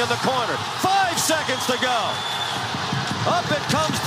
[0.00, 0.56] In the corner.
[0.80, 1.98] Five seconds to go.
[3.28, 4.00] Up it comes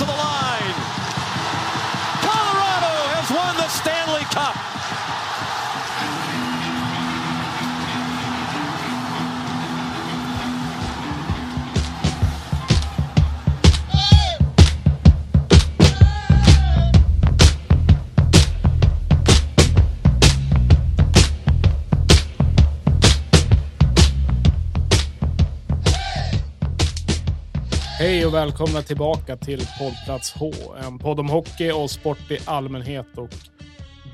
[28.34, 30.52] och välkomna tillbaka till poddplats H.
[30.76, 33.28] En podd om hockey och sport i allmänhet och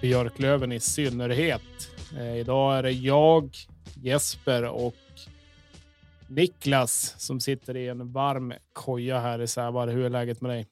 [0.01, 1.91] Björklöven i synnerhet.
[2.17, 3.51] Eh, idag är det jag,
[3.95, 4.95] Jesper och
[6.29, 9.89] Niklas som sitter i en varm koja här i Sävar.
[9.89, 10.69] Hur är läget med dig?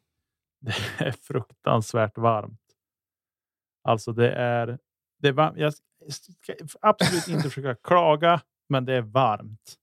[0.60, 2.60] Det är fruktansvärt varmt.
[3.82, 4.78] Alltså det är.
[5.18, 5.58] Det är varmt.
[5.58, 9.78] Jag ska absolut inte försöka klaga, men det är varmt.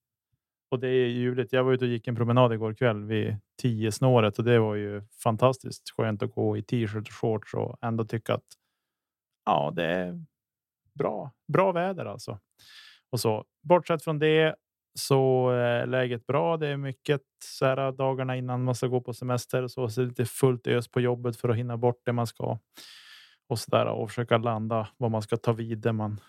[0.69, 1.53] Och det är ljuvligt.
[1.53, 4.75] Jag var ute och gick en promenad igår kväll vid 10 snåret och det var
[4.75, 8.45] ju fantastiskt skönt att gå i t-shirt och shorts och ändå tycka att
[9.45, 10.23] ja, det är
[10.93, 11.31] bra.
[11.47, 12.39] Bra väder alltså.
[13.09, 14.55] Och så bortsett från det
[14.99, 16.57] så är läget bra.
[16.57, 20.01] Det är mycket så här dagarna innan man ska gå på semester och så, så
[20.01, 22.59] är det lite fullt ös på jobbet för att hinna bort det man ska
[23.47, 26.19] och så där och försöka landa vad man ska ta vid där man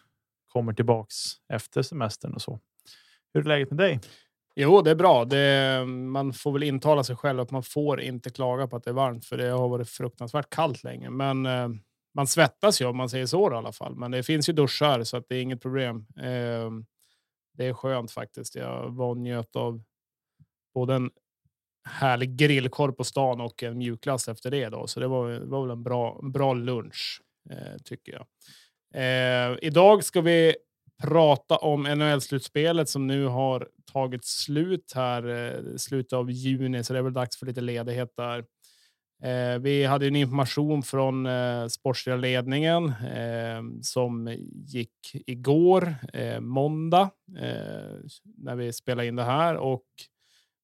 [0.49, 1.15] kommer tillbaks
[1.49, 2.61] efter semestern och så.
[3.35, 4.01] Hur är läget med dig?
[4.59, 5.25] Jo, det är bra.
[5.25, 8.91] Det, man får väl intala sig själv att man får inte klaga på att det
[8.91, 11.11] är varmt, för det har varit fruktansvärt kallt länge.
[11.11, 11.69] Men eh,
[12.15, 13.97] man svettas ju om man säger så i alla fall.
[13.97, 16.07] Men det finns ju duschar så att det är inget problem.
[16.17, 16.71] Eh,
[17.55, 18.55] det är skönt faktiskt.
[18.55, 19.83] Jag var och njöt av
[20.75, 21.11] både en
[21.89, 24.69] härlig grillkorv på stan och en mjukglass efter det.
[24.69, 24.87] Då.
[24.87, 28.27] Så det var, det var väl en bra, bra lunch eh, tycker jag.
[28.95, 30.57] Eh, idag ska vi
[31.03, 36.99] prata om NHL-slutspelet som nu har tagit slut här eh, slutet av juni, så det
[36.99, 38.45] är väl dags för lite ledighet där.
[39.23, 47.11] Eh, vi hade en information från eh, sportsliga ledningen eh, som gick igår, eh, måndag,
[47.39, 49.87] eh, när vi spelade in det här och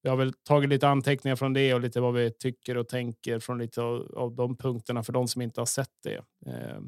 [0.02, 3.38] vi har väl tagit lite anteckningar från det och lite vad vi tycker och tänker
[3.38, 6.16] från lite av, av de punkterna för de som inte har sett det.
[6.46, 6.80] Eh,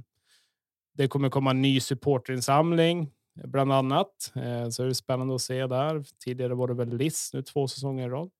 [0.96, 4.32] det kommer komma en ny supporterinsamling bland annat.
[4.36, 6.04] Eh, så det är spännande att se där.
[6.24, 8.30] Tidigare var det väl Liss nu två säsonger i rad.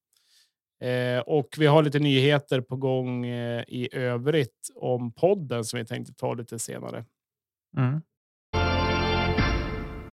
[0.81, 5.87] Eh, och vi har lite nyheter på gång eh, i övrigt om podden som vi
[5.87, 7.05] tänkte ta lite senare.
[7.77, 8.01] Mm.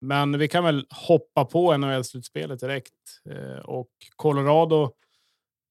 [0.00, 2.94] Men vi kan väl hoppa på NHL-slutspelet direkt
[3.64, 4.92] och Colorado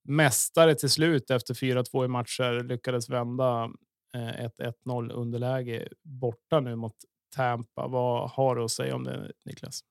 [0.08, 3.70] mästare till slut efter 4-2 i matcher lyckades vända
[4.38, 6.96] ett 1-0 underläge borta nu mot
[7.36, 7.88] Tampa.
[7.88, 9.82] Vad har du att säga om det, Niklas?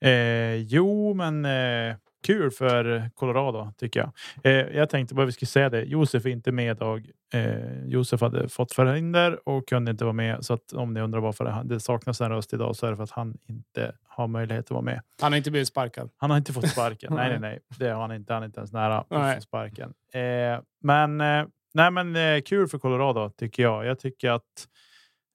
[0.00, 4.12] Eh, jo, men eh, kul för Colorado tycker jag.
[4.42, 5.82] Eh, jag tänkte bara vi skulle säga det.
[5.82, 7.10] Josef är inte med idag.
[7.34, 10.44] Eh, Josef hade fått förhinder och kunde inte vara med.
[10.44, 13.04] Så att om ni undrar varför det, saknas en röst idag så är det för
[13.04, 15.02] att han inte har möjlighet att vara med.
[15.20, 16.10] Han har inte blivit sparkad.
[16.16, 17.12] Han har inte fått sparken.
[17.16, 18.32] nej, nej, nej, det har han inte.
[18.32, 19.40] Han är inte ens nära Nej.
[19.40, 19.94] sparken.
[20.12, 21.44] Eh, men, eh,
[21.74, 23.86] nej, men kul för Colorado tycker jag.
[23.86, 24.68] Jag tycker att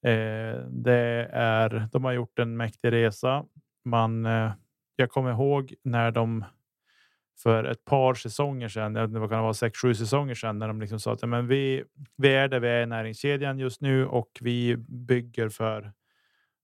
[0.06, 3.46] Eh, det är, de har gjort en mäktig resa.
[3.86, 4.52] Man, eh,
[4.96, 6.46] jag kommer ihåg när de
[7.44, 11.00] för ett par säsonger sedan, det kan vara sex, sju säsonger sedan, när de liksom
[11.00, 11.84] sa att men vi,
[12.18, 15.94] vi är där vi är i näringskedjan just nu och vi bygger för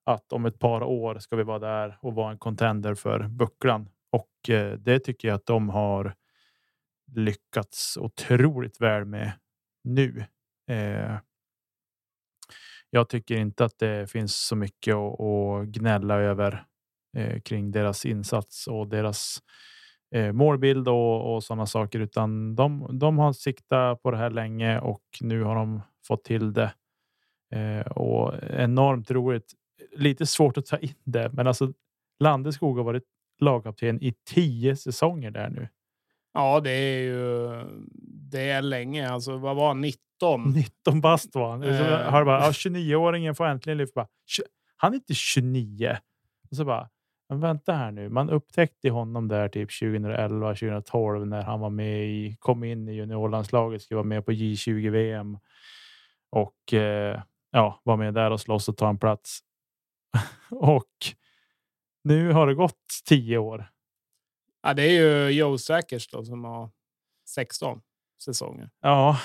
[0.05, 3.89] att om ett par år ska vi vara där och vara en contender för bucklan.
[4.11, 6.13] Och eh, det tycker jag att de har
[7.11, 9.31] lyckats otroligt väl med
[9.83, 10.25] nu.
[10.67, 11.15] Eh,
[12.95, 16.65] jag tycker inte att det finns så mycket att, att gnälla över
[17.17, 19.37] eh, kring deras insats och deras
[20.15, 24.79] eh, målbild och, och sådana saker, utan de, de har siktat på det här länge
[24.79, 26.73] och nu har de fått till det.
[27.55, 29.53] Eh, och enormt roligt.
[29.95, 31.73] Lite svårt att ta in det, men alltså
[32.19, 33.07] Landeskog har varit
[33.39, 35.67] lagkapten i tio säsonger där nu.
[36.33, 37.49] Ja, det är ju.
[38.31, 39.09] Det är länge.
[39.09, 39.99] Alltså, vad var 90?
[40.37, 40.51] 19?
[40.51, 41.63] 19 bast var han.
[41.63, 41.75] Eh.
[42.11, 43.93] Hör bara, ja, 29-åringen får äntligen lyfta.
[43.95, 44.47] Bara, "Tj-
[44.77, 45.97] Han är inte 29.
[46.51, 46.89] Och så bara,
[47.29, 48.09] men vänta här nu.
[48.09, 52.93] Man upptäckte honom där typ 2011, 2012 när han var med i, kom in i
[52.93, 55.37] juniorlandslaget, skulle vara med på J20 VM
[56.29, 57.21] och eh,
[57.51, 59.39] ja, var med där och slåss och ta en plats.
[60.51, 60.89] och
[62.03, 63.69] nu har det gått tio år.
[64.63, 66.69] Ja, det är ju Joe Sackers då som har
[67.29, 67.81] 16
[68.23, 68.69] säsonger.
[68.81, 69.17] Ja,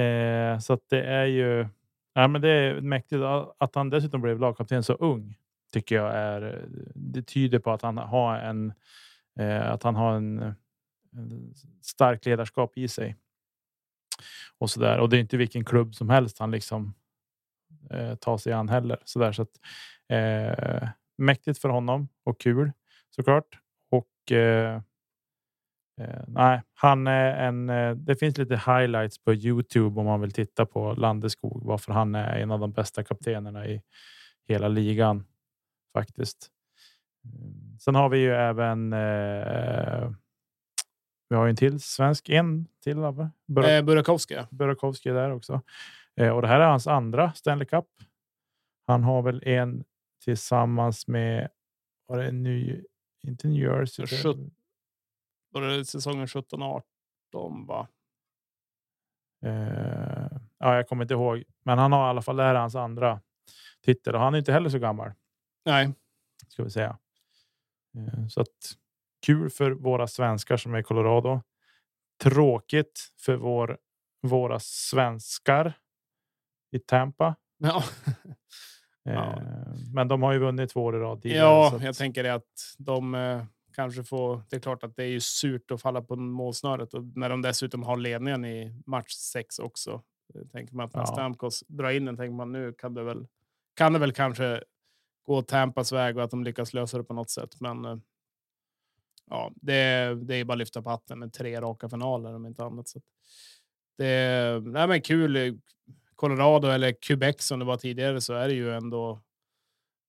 [0.00, 1.66] eh, så att det är ju.
[2.14, 3.22] Ja, men det är mäktigt
[3.58, 5.36] att han dessutom blev lagkapten så ung.
[5.72, 6.68] Tycker jag är.
[6.94, 8.72] Det tyder på att han har en.
[9.40, 10.54] Eh, att han har en,
[11.12, 13.16] en stark ledarskap i sig.
[14.58, 14.98] Och så där.
[14.98, 16.94] Och det är inte vilken klubb som helst han liksom
[17.90, 19.60] eh, tar sig an heller så där så att.
[20.08, 20.88] Eh,
[21.18, 22.72] mäktigt för honom och kul
[23.10, 23.58] såklart.
[23.90, 24.80] Och eh,
[26.00, 27.70] eh, nej, han är en.
[27.70, 31.64] Eh, det finns lite highlights på Youtube om man vill titta på Landeskog.
[31.64, 33.82] Varför han är en av de bästa kaptenerna i
[34.48, 35.24] hela ligan
[35.92, 36.50] faktiskt.
[37.24, 37.78] Mm.
[37.78, 38.92] Sen har vi ju även.
[38.92, 40.10] Eh,
[41.28, 42.96] vi har en till svensk, en till?
[42.96, 44.36] Burak- Eh, Burakovsky.
[44.50, 45.62] Burakovsky är där också.
[46.16, 47.84] Eh, och det här är hans andra Stanley Cup.
[48.86, 49.84] Han har väl en
[50.24, 51.48] tillsammans med.
[52.06, 52.80] Var det New,
[53.26, 54.06] inte New Jersey?
[55.56, 56.82] Var det säsongen 17-18
[57.66, 57.88] va?
[59.44, 62.58] Eh, ja, jag kommer inte ihåg, men han har i alla fall det här är
[62.58, 63.20] hans andra
[63.84, 65.12] titel och han är inte heller så gammal
[65.64, 65.92] Nej,
[66.48, 66.98] ska vi säga.
[67.96, 68.48] Eh, så att
[69.26, 71.42] kul för våra svenskar som är i Colorado.
[72.22, 73.78] Tråkigt för vår,
[74.22, 75.72] våra svenskar
[76.72, 77.34] i Tampa.
[77.58, 77.76] ja.
[77.76, 78.22] Eh,
[79.14, 79.42] Ja.
[79.94, 81.42] Men de har ju vunnit två år i rad tidigare.
[81.44, 83.44] ja att- jag tänker det att de eh,
[83.76, 84.42] kanske får.
[84.50, 87.42] Det är klart att det är ju surt att falla på målsnöret och när de
[87.42, 90.02] dessutom har ledningen i match sex också.
[90.34, 91.06] eh, Tänker man att när Ja.
[91.06, 93.26] Stamkos drar in den tänker man nu kan det väl.
[93.74, 94.62] Kan det väl kanske
[95.26, 97.84] gå Tampas väg och att de lyckas lösa det på något sätt, men.
[97.84, 97.96] eh,
[99.30, 102.88] Ja, det, det är bara lyfta på hatten med tre raka finaler om inte annat.
[102.88, 103.00] Så
[103.98, 105.60] det nej, men kul.
[106.14, 109.22] Colorado eller Quebec som det var tidigare så är det ju ändå.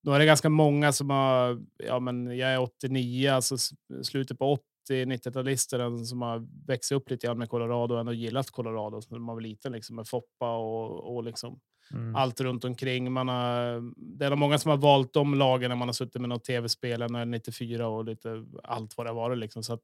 [0.02, 1.60] Då är det ganska många som har.
[1.76, 3.56] Ja, men jag är 89, alltså
[4.02, 8.50] slutet på 80 90-talister som har växt upp lite grann med Colorado och ändå gillat
[8.50, 11.60] Colorado när man var liten liksom med Foppa och, och liksom
[11.92, 12.16] Mm.
[12.16, 13.12] allt runt omkring.
[13.12, 13.82] Man har,
[14.18, 16.44] det är nog många som har valt de lagen när man har suttit med något
[16.44, 19.38] tv-spel när 94 och lite allt vad det har varit.
[19.38, 19.62] Liksom.
[19.62, 19.82] Så att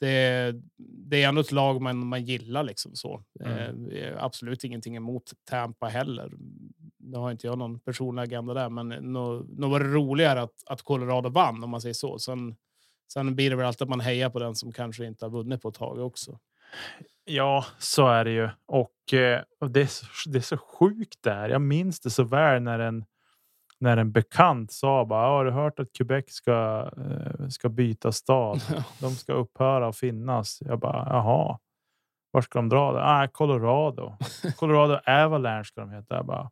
[0.00, 2.62] det, det är ändå ett lag man, man gillar.
[2.62, 3.22] Liksom så.
[3.40, 3.90] Mm.
[3.90, 6.32] Eh, absolut ingenting emot Tampa heller.
[6.98, 10.62] Nu har inte jag någon personlig agenda där, men nog nog var det roligare att,
[10.66, 12.18] att Colorado vann om man säger så.
[12.18, 12.56] Sen,
[13.12, 15.62] sen blir det väl alltid att man hejar på den som kanske inte har vunnit
[15.62, 16.38] på ett tag också.
[17.24, 18.48] Ja, så är det ju.
[18.66, 21.48] Och, eh, och det, är så, det är så sjukt där.
[21.48, 23.04] Jag minns det så väl när en,
[23.80, 28.60] när en bekant sa bara, har du hört att Quebec ska, eh, ska byta stad?
[29.00, 30.58] De ska upphöra att finnas.
[30.60, 31.58] Jag bara, jaha.
[32.30, 32.92] Var ska de dra?
[32.92, 33.04] det?
[33.04, 34.16] Ah, Colorado.
[34.56, 36.14] Colorado Avalanche ska de heta.
[36.14, 36.50] Jag bara,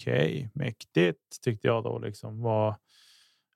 [0.00, 2.76] okej, mäktigt tyckte jag då liksom var.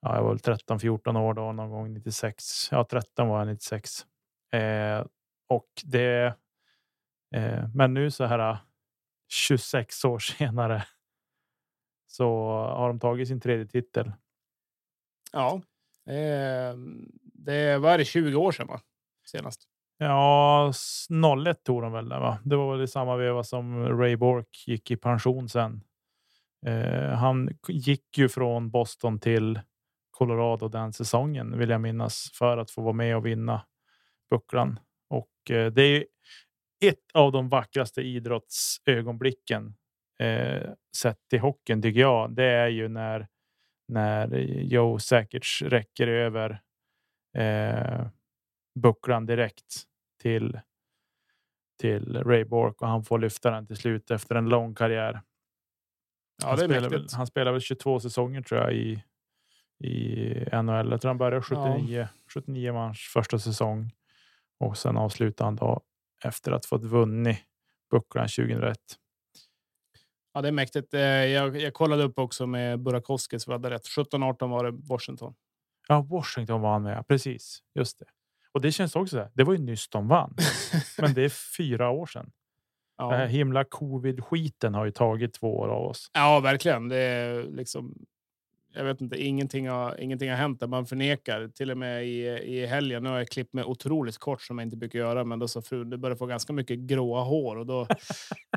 [0.01, 2.69] Ja, jag var väl 13, 14 år då någon gång 96.
[2.71, 4.07] Ja, 13 var jag 96.
[4.53, 5.07] Eh,
[5.49, 6.35] och det.
[7.35, 8.59] Eh, men nu så här
[9.29, 10.85] 26 år senare.
[12.11, 12.29] Så
[12.77, 14.13] har de tagit sin tredje titel.
[15.33, 15.61] Ja,
[16.07, 16.77] eh,
[17.23, 18.81] det var det 20 år sedan va?
[19.27, 19.63] senast.
[19.99, 22.39] Ja, s- 01 tog de väl där, va?
[22.45, 25.81] Det var väl i samma veva som Ray Bork gick i pension sen.
[26.67, 29.61] Eh, han gick ju från Boston till
[30.11, 33.63] Colorado den säsongen vill jag minnas för att få vara med och vinna
[34.31, 34.81] bucklan.
[35.11, 36.05] Och eh, det är
[36.85, 39.75] ett av de vackraste idrottsögonblicken
[40.21, 42.35] eh, sett i hockeyn tycker jag.
[42.35, 43.29] Det är ju när
[43.89, 46.63] när Joe Sakic räcker över
[47.37, 48.07] eh,
[48.75, 49.83] bucklan direkt
[50.23, 50.61] till
[51.81, 55.23] till Ray Bork och han får lyfta den till slut efter en lång karriär.
[56.43, 59.05] Ja, han, spelar väl, han spelar väl 22 säsonger tror jag i
[59.85, 60.91] i NHL.
[60.91, 63.91] Jag tror han började 79, 79 var hans första säsong
[64.59, 65.81] och sen avslutade han då
[66.25, 67.39] efter att fått vunnit
[67.91, 68.79] bucklan 2001.
[70.33, 70.95] Ja, det är mäktigt.
[70.95, 73.83] Eh, Jag, jag kollade upp också med Burakovsky så vi hade rätt.
[73.87, 75.35] 17-18 var det Washington.
[75.89, 77.09] Ja, Washington var han med.
[77.09, 78.05] Precis, just det.
[78.53, 79.29] Och det känns också.
[79.35, 80.35] Det var ju nyss de vann,
[80.99, 82.31] men det är fyra år sedan.
[82.99, 86.11] Den här Ja, himla covid skiten har ju tagit två år av oss.
[86.15, 86.89] ja verkligen.
[86.89, 87.95] Det är liksom.
[88.75, 91.49] Jag vet inte, ingenting har, ingenting har hänt där man förnekar.
[91.49, 94.67] Till och med i, i helgen, nu har jag klippt mig otroligt kort som jag
[94.67, 97.67] inte brukar göra, men då sa frun, du börjar få ganska mycket gråa hår och
[97.67, 97.87] då,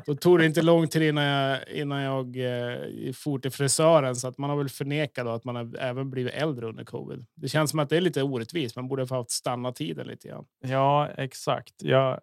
[0.06, 4.16] då tog det inte lång tid innan jag, innan jag eh, for till frisören.
[4.16, 7.26] Så att man har väl förnekat då att man har även blivit äldre under covid.
[7.34, 8.76] Det känns som att det är lite orättvist.
[8.76, 10.44] Man borde ha haft stanna tiden lite grann.
[10.60, 11.74] Ja, exakt.
[11.78, 12.20] Jag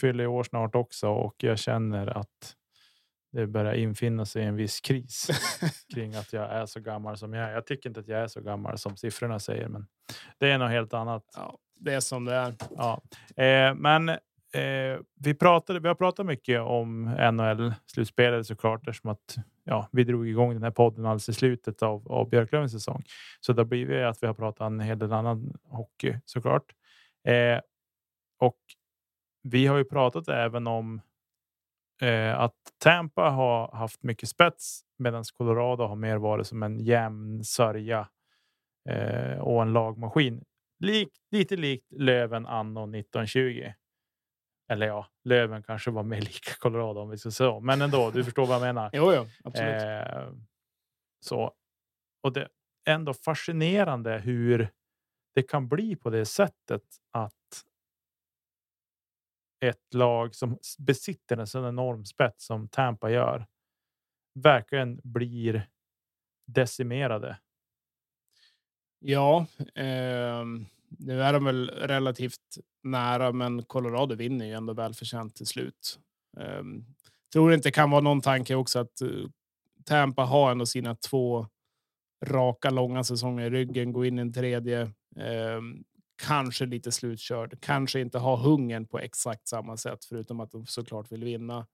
[0.00, 2.56] fyller år snart också och jag känner att
[3.32, 5.28] det börjar infinna sig en viss kris
[5.94, 7.54] kring att jag är så gammal som jag är.
[7.54, 9.86] Jag tycker inte att jag är så gammal som siffrorna säger, men
[10.38, 11.24] det är något helt annat.
[11.36, 12.54] Ja, det är som det är.
[12.76, 13.02] Ja,
[13.36, 15.80] eh, men eh, vi pratade.
[15.80, 20.62] Vi har pratat mycket om NHL slutspelet såklart eftersom att ja, vi drog igång den
[20.62, 23.04] här podden alldeles i slutet av, av Björklövens säsong.
[23.40, 26.72] Så då blir det att vi har pratat en hel del annan hockey såklart.
[27.28, 27.60] Eh,
[28.38, 28.58] och
[29.42, 31.00] vi har ju pratat även om
[32.02, 37.44] eh, att Tampa har haft mycket spets medan Colorado har mer varit som en jämn
[37.44, 38.08] sörja
[38.88, 40.44] eh, och en lagmaskin.
[40.80, 43.72] Lik, lite likt Löven anno 1920.
[44.70, 47.60] Eller ja, Löven kanske var mer lika Colorado om vi ska säga så.
[47.60, 48.90] Men ändå, du förstår vad jag menar.
[48.92, 49.82] Jo, jo, absolut.
[49.82, 50.32] Eh,
[51.20, 51.52] så.
[52.22, 52.48] Och det är
[52.94, 54.68] ändå fascinerande hur
[55.34, 56.82] det kan bli på det sättet
[57.12, 57.64] att
[59.62, 63.46] ett lag som besitter en sån enorm spets som Tampa gör
[64.34, 65.68] verkligen blir
[66.46, 67.38] decimerade.
[68.98, 70.44] Ja, eh,
[70.98, 75.98] nu är de väl relativt nära, men Colorado vinner ju ändå välförtjänt till slut.
[76.40, 76.62] Eh,
[77.32, 79.08] tror inte det kan vara någon tanke också att eh,
[79.84, 81.46] Tampa har ändå sina två
[82.24, 84.80] raka långa säsonger i ryggen, gå in i en tredje.
[85.16, 85.60] Eh,
[86.26, 91.12] kanske lite slutkörd, kanske inte ha hungern på exakt samma sätt, förutom att de såklart
[91.12, 91.66] vill vinna.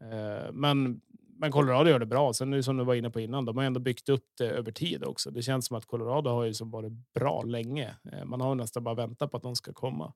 [0.00, 1.00] Eh, men,
[1.38, 2.32] men Colorado gör det bra.
[2.32, 4.72] Sen nu som du var inne på innan, de har ändå byggt upp det över
[4.72, 5.30] tid också.
[5.30, 7.96] Det känns som att Colorado har ju som varit bra länge.
[8.12, 10.12] Eh, man har nästan bara väntat på att de ska komma.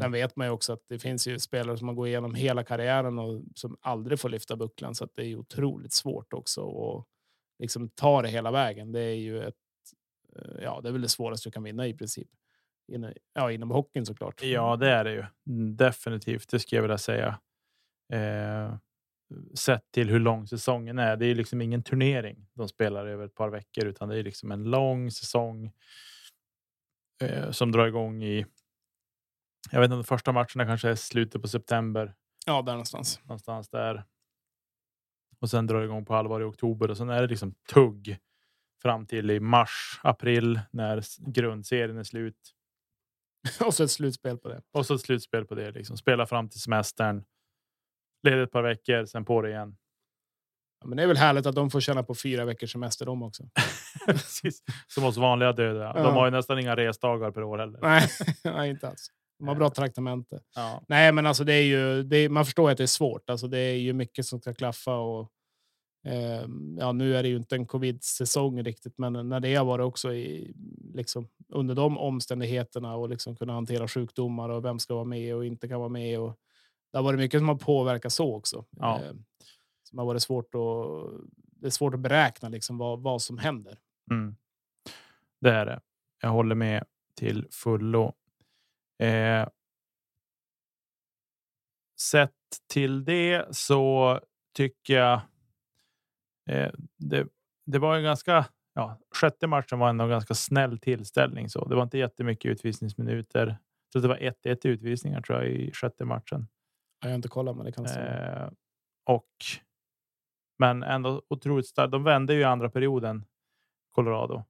[0.00, 2.64] Sen vet man ju också att det finns ju spelare som har gått igenom hela
[2.64, 6.60] karriären och som aldrig får lyfta bucklan, så att det är ju otroligt svårt också
[6.68, 7.04] att
[7.58, 8.92] liksom ta det hela vägen.
[8.92, 9.54] Det är ju ett,
[10.36, 12.28] eh, ja, det är väl det svåraste du kan vinna i princip.
[12.88, 14.42] Inne, ja, inom hockeyn såklart.
[14.42, 16.48] Ja, det är det ju Mm, definitivt.
[16.48, 17.38] Det skulle jag vilja säga.
[18.12, 18.74] Eh,
[19.54, 21.16] sett till hur lång säsongen är.
[21.16, 24.52] Det är liksom ingen turnering de spelar över ett par veckor, utan det är liksom
[24.52, 25.72] en lång säsong
[27.22, 28.46] eh, som drar igång i.
[29.70, 32.14] Jag vet inte, de första matcherna kanske är slutet på september
[32.46, 33.20] Ja, där någonstans.
[33.24, 34.04] någonstans där.
[35.40, 38.18] Och sen drar det igång på allvar i oktober och sen är det liksom tugg
[38.82, 42.54] fram till i mars, april när grundserien är slut.
[43.66, 44.62] och så ett slutspel på det.
[44.72, 45.70] Och så ett slutspel på det.
[45.70, 45.96] Liksom.
[45.96, 47.24] Spela fram till semestern.
[48.22, 49.76] Leder ett par veckor, sen på det igen.
[50.80, 53.22] Ja, men det är väl härligt att de får känna på fyra veckors semester de
[53.22, 53.42] också.
[54.06, 54.62] Precis.
[54.86, 55.92] Som oss vanliga döda.
[55.96, 56.02] Ja.
[56.02, 57.78] De har ju nästan inga resdagar per år heller.
[57.82, 58.08] Nej,
[58.44, 59.10] nej, inte alls.
[59.38, 60.40] De har bra traktamente.
[60.54, 60.82] Ja.
[60.88, 63.30] Nej, men alltså det är ju, det är, man förstår att det är svårt.
[63.30, 65.30] Alltså det är ju mycket som ska klaffa och
[66.06, 69.84] ehm, ja, nu är det ju inte en covid-säsong riktigt, men när det har varit
[69.84, 70.54] också i,
[70.94, 75.44] liksom, under de omständigheterna och liksom kunna hantera sjukdomar och vem ska vara med och
[75.44, 76.20] inte kan vara med.
[76.20, 76.38] Och
[76.92, 78.64] det har varit mycket som har påverkat så också.
[78.70, 79.00] Ja.
[79.00, 79.24] Ehm,
[79.82, 83.78] som har varit svårt att, det är svårt att beräkna liksom vad, vad som händer.
[84.10, 84.36] Mm.
[85.40, 85.80] Det är det.
[86.22, 88.14] Jag håller med till fullo.
[88.98, 89.48] Eh,
[92.00, 92.32] sett
[92.66, 94.20] till det så
[94.54, 95.20] tycker jag
[96.50, 97.26] eh, det,
[97.66, 98.46] det var en ganska
[98.78, 101.48] ja, sjätte matchen var ändå en ganska snäll tillställning.
[101.48, 103.58] Så det var inte jättemycket utvisningsminuter.
[103.92, 106.48] Så det var 1-1 utvisningar tror jag i sjätte matchen.
[107.00, 107.86] Jag har inte kollat, men det kan.
[107.86, 108.50] Eh,
[109.06, 109.32] och
[110.58, 111.92] men ändå otroligt starkt.
[111.92, 113.24] De vände ju i andra perioden
[113.92, 114.44] Colorado.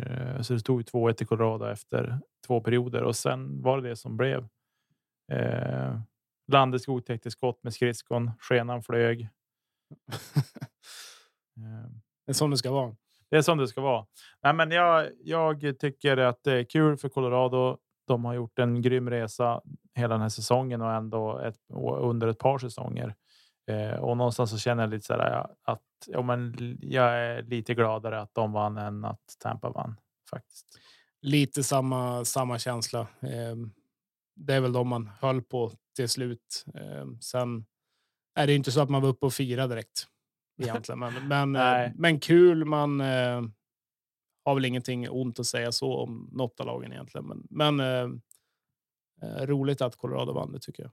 [0.00, 3.88] Eh, så det stod ju 2-1 i Colorado efter två perioder och sen var det
[3.88, 4.48] det som blev.
[5.32, 6.00] Eh,
[6.52, 8.30] Landeskog täckte skott med skridskon.
[8.40, 9.28] Skenan flög.
[12.28, 12.96] Eh, som det ska vara.
[13.30, 14.06] Det är som det ska vara.
[14.42, 17.78] Nej, men jag, jag tycker att det är kul för Colorado.
[18.06, 19.60] De har gjort en grym resa
[19.94, 21.56] hela den här säsongen och ändå ett,
[22.00, 23.14] under ett par säsonger.
[23.70, 27.74] Eh, och någonstans så känner jag lite så här att ja, men jag är lite
[27.74, 29.96] gladare att de vann än att Tampa vann
[30.30, 30.66] faktiskt.
[31.22, 33.00] Lite samma, samma känsla.
[33.00, 33.56] Eh,
[34.34, 36.64] det är väl de man höll på till slut.
[36.74, 37.66] Eh, sen
[38.34, 40.06] är det inte så att man var uppe och firade direkt
[40.56, 42.64] egentligen, men, men, eh, men kul.
[42.64, 43.42] Man eh,
[44.44, 48.10] har väl ingenting ont att säga så om något av lagen egentligen, men, men eh,
[49.22, 50.92] eh, roligt att Colorado vann det tycker jag.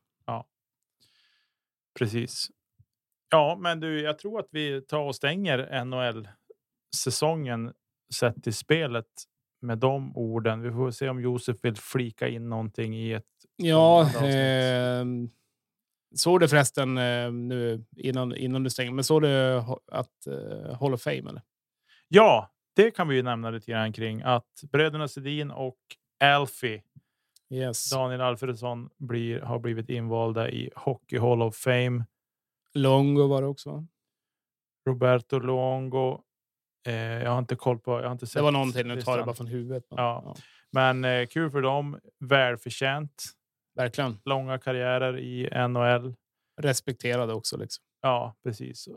[1.99, 2.47] Precis.
[3.29, 6.27] Ja, men du, jag tror att vi tar och stänger NHL
[6.95, 7.73] säsongen
[8.13, 9.07] sett till spelet
[9.61, 10.61] med de orden.
[10.61, 13.25] Vi får se om Josef vill flika in någonting i ett.
[13.55, 15.05] Ja, eh,
[16.15, 19.53] såg det förresten eh, nu innan, innan du stänger, men såg du
[19.91, 21.29] att eh, Hall of Fame?
[21.29, 21.41] Eller?
[22.07, 25.77] Ja, det kan vi ju nämna lite grann kring att bröderna Sedin och
[26.23, 26.83] Alfie
[27.49, 27.89] Yes.
[27.91, 32.05] Daniel Alfredsson blir, har blivit invalda i Hockey Hall of Fame.
[32.73, 33.85] Longo var det också.
[34.87, 36.21] Roberto Luongo.
[36.87, 37.91] Eh, jag har inte koll på.
[37.91, 39.83] Jag har inte sett Det var någonting, nu tar det bara från huvudet.
[39.89, 40.35] men- Ja.
[40.71, 41.99] Men eh, kul för dem.
[42.19, 43.23] Välförtjänt.
[43.75, 44.17] Verkligen.
[44.25, 46.15] Långa karriärer i NHL.
[46.61, 47.57] Respekterade också.
[47.57, 47.83] Liksom.
[48.01, 48.87] Ja, precis.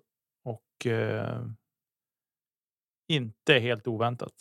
[0.44, 1.46] Och eh,
[3.08, 4.34] inte helt oväntat.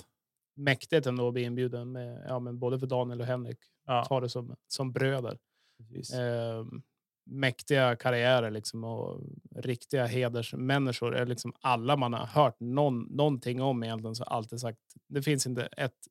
[0.55, 3.59] Mäktigt ändå att bli inbjuden, med, ja, men både för Daniel och Henrik.
[3.85, 5.37] Ja, Ta det som, som bröder.
[6.13, 6.65] Eh,
[7.25, 9.21] mäktiga karriärer liksom, och
[9.55, 11.15] riktiga hedersmänniskor.
[11.15, 14.79] Är liksom alla man har hört någon, någonting om egentligen så alltid sagt.
[15.07, 16.07] Det finns inte ett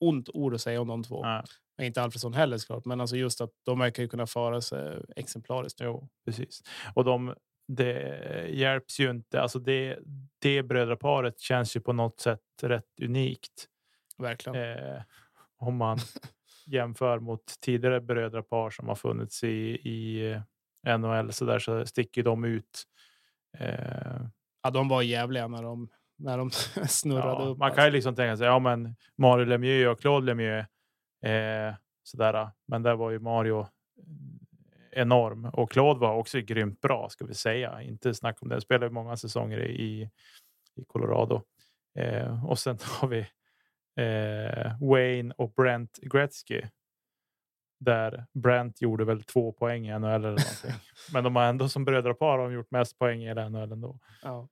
[0.00, 1.22] ont ord att säga om de två.
[1.22, 1.44] Nej,
[1.80, 5.80] Inte Alfredsson heller såklart, men alltså just att de verkar ju kunna föra sig exemplariskt.
[5.80, 6.62] jo, precis.
[6.94, 7.34] Och de,
[7.68, 9.40] det hjälps ju inte.
[9.40, 9.98] Alltså det,
[10.38, 13.66] det brödraparet känns ju på något sätt rätt unikt.
[14.18, 14.62] Verkligen.
[14.62, 15.02] Eh,
[15.58, 15.98] om man
[16.66, 19.48] jämför mot tidigare brödrapar som har funnits i,
[19.88, 20.30] i
[20.86, 22.84] eh, NHL så där så sticker de ut.
[23.58, 24.20] Eh,
[24.62, 25.88] Ja, de var jävliga när de,
[26.18, 26.50] när de
[26.88, 27.58] snurrade ja, upp.
[27.58, 30.66] man kan ju liksom tänka sig, ja men Mario Lemieux och Claude Lemieux.
[31.22, 32.50] Eh, sådär.
[32.66, 33.66] Men där var ju Mario eh,
[35.00, 37.82] enorm och Claude var också grymt bra ska vi säga.
[37.82, 38.60] Inte snack om det.
[38.60, 40.10] Spelade ju många säsonger i,
[40.74, 41.42] i Colorado.
[41.98, 43.18] Eh, och sen har vi
[43.96, 46.62] eh, Wayne och Brent Gretzky.
[47.80, 50.72] Där Brent gjorde väl två poäng i NHL eller någonting.
[51.12, 53.98] Men de har ändå som brödrapar har de gjort mest poäng i NHL ändå.
[54.22, 54.48] Ja,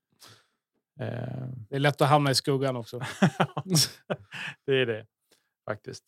[1.01, 2.99] Eh, det är lätt att hamna i skuggan också.
[4.67, 5.07] det är det
[5.65, 6.05] faktiskt.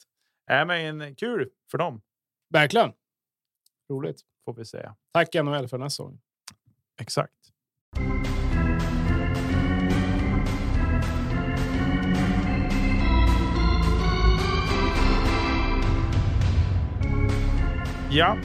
[0.50, 2.02] Äh, men kul för dem
[2.48, 2.92] Verkligen.
[3.90, 4.20] Roligt.
[4.44, 4.96] får vi säga.
[5.12, 6.20] Tack NHL för den här säsongen.
[7.00, 7.32] Exakt.
[18.10, 18.38] Ja,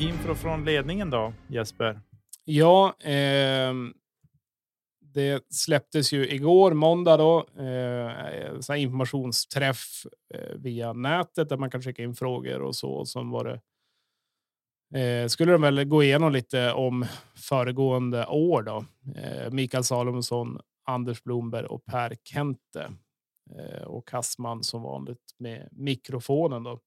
[0.00, 2.00] info från ledningen då Jesper.
[2.44, 3.94] Ja, ehm,
[5.14, 11.70] det släpptes ju igår, måndag, då, eh, så här informationsträff eh, via nätet där man
[11.70, 13.04] kan skicka in frågor och så.
[13.04, 13.60] Som var det,
[15.00, 18.62] eh, skulle de väl gå igenom lite om föregående år.
[18.62, 18.84] Då.
[19.16, 22.92] Eh, Mikael Salomonsson, Anders Blomberg och Per Kente.
[23.58, 26.62] Eh, och Kassman som vanligt med mikrofonen.
[26.62, 26.78] Då.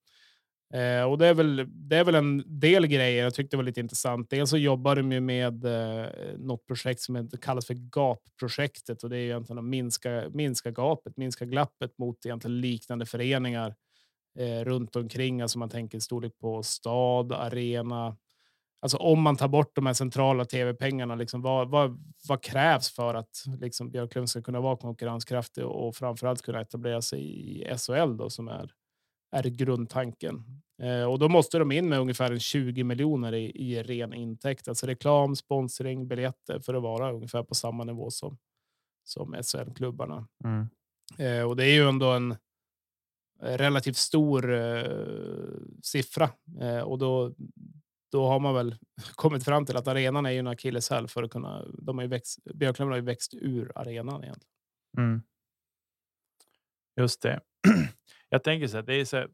[0.74, 3.80] Eh, och det är, väl, det är väl en del grejer jag tyckte var lite
[3.80, 4.30] intressant.
[4.30, 9.18] Dels så jobbar de ju med eh, något projekt som kallas för GAP-projektet och det
[9.18, 13.76] är ju egentligen att minska, minska gapet, minska glappet mot egentligen liknande föreningar
[14.40, 15.42] eh, runt omkring.
[15.42, 18.18] Alltså man tänker storlek på stad, arena.
[18.82, 23.16] Alltså om man tar bort de här centrala tv-pengarna, liksom, vad, vad, vad krävs för
[23.16, 28.18] att liksom, Björklund ska kunna vara konkurrenskraftig och, och framförallt kunna etablera sig i SHL
[28.18, 28.72] då, som är
[29.36, 30.62] är grundtanken.
[30.82, 34.68] Eh, och då måste de in med ungefär en 20 miljoner i, i ren intäkt,
[34.68, 38.38] alltså reklam, sponsring, biljetter för att vara ungefär på samma nivå som,
[39.04, 40.28] som SHL-klubbarna.
[41.18, 42.36] Eh, och det är ju ändå en
[43.42, 46.30] relativt stor eh, siffra
[46.62, 47.34] eh, och då,
[48.12, 48.76] då har man väl
[49.16, 51.66] kommit fram till att arenan är ju en akilleshäl för att kunna.
[51.66, 54.52] De har ju växt, Björklöven har ju växt ur arenan egentligen.
[54.98, 55.22] Mm.
[57.00, 57.42] Just det.
[58.30, 59.30] Jag tänker så här, det är, så här,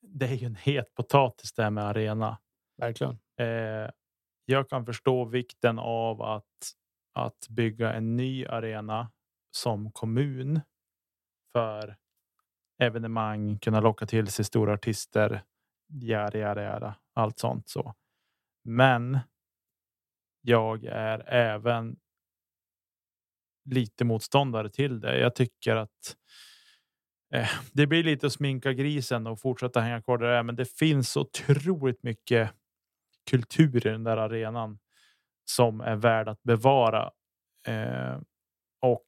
[0.00, 2.38] det är ju en het potatis det här med arena.
[2.76, 3.18] Verkligen.
[3.40, 3.90] Eh,
[4.44, 6.72] jag kan förstå vikten av att,
[7.12, 9.10] att bygga en ny arena
[9.50, 10.60] som kommun
[11.52, 11.96] för
[12.78, 15.42] evenemang, kunna locka till sig stora artister,
[15.88, 17.94] jada, jada, jada, allt sånt så.
[18.64, 19.18] Men
[20.40, 21.96] jag är även
[23.64, 25.18] lite motståndare till det.
[25.18, 26.16] Jag tycker att
[27.34, 31.16] eh, det blir lite att sminka grisen och fortsätta hänga kvar där, men det finns
[31.16, 32.50] otroligt mycket
[33.30, 34.78] kultur i den där arenan
[35.44, 37.10] som är värd att bevara.
[37.66, 38.18] Eh,
[38.82, 39.06] och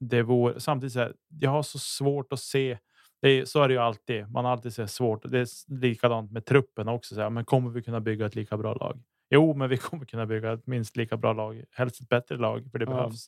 [0.00, 1.14] det vore samtidigt så här.
[1.40, 2.78] Jag har så svårt att se.
[3.22, 4.30] Det är, så är det ju alltid.
[4.30, 5.22] Man har alltid så svårt.
[5.30, 7.14] Det är likadant med truppen också.
[7.14, 9.02] Så här, men kommer vi kunna bygga ett lika bra lag?
[9.30, 12.68] Jo, men vi kommer kunna bygga ett minst lika bra lag, helst ett bättre lag,
[12.72, 12.90] för det Ja.
[12.96, 13.26] behövs.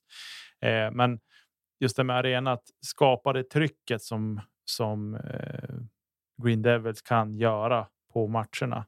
[0.61, 1.20] Eh, men
[1.85, 5.75] just det med arena, att skapa det trycket som som eh,
[6.42, 8.87] Green Devils kan göra på matcherna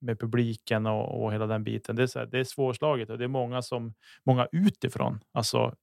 [0.00, 1.96] med publiken och, och hela den biten.
[1.96, 5.74] Det är, så här, det är svårslaget och det är många som många utifrån, alltså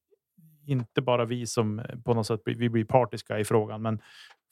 [0.66, 4.02] inte bara vi som på något sätt vi blir partiska i frågan, men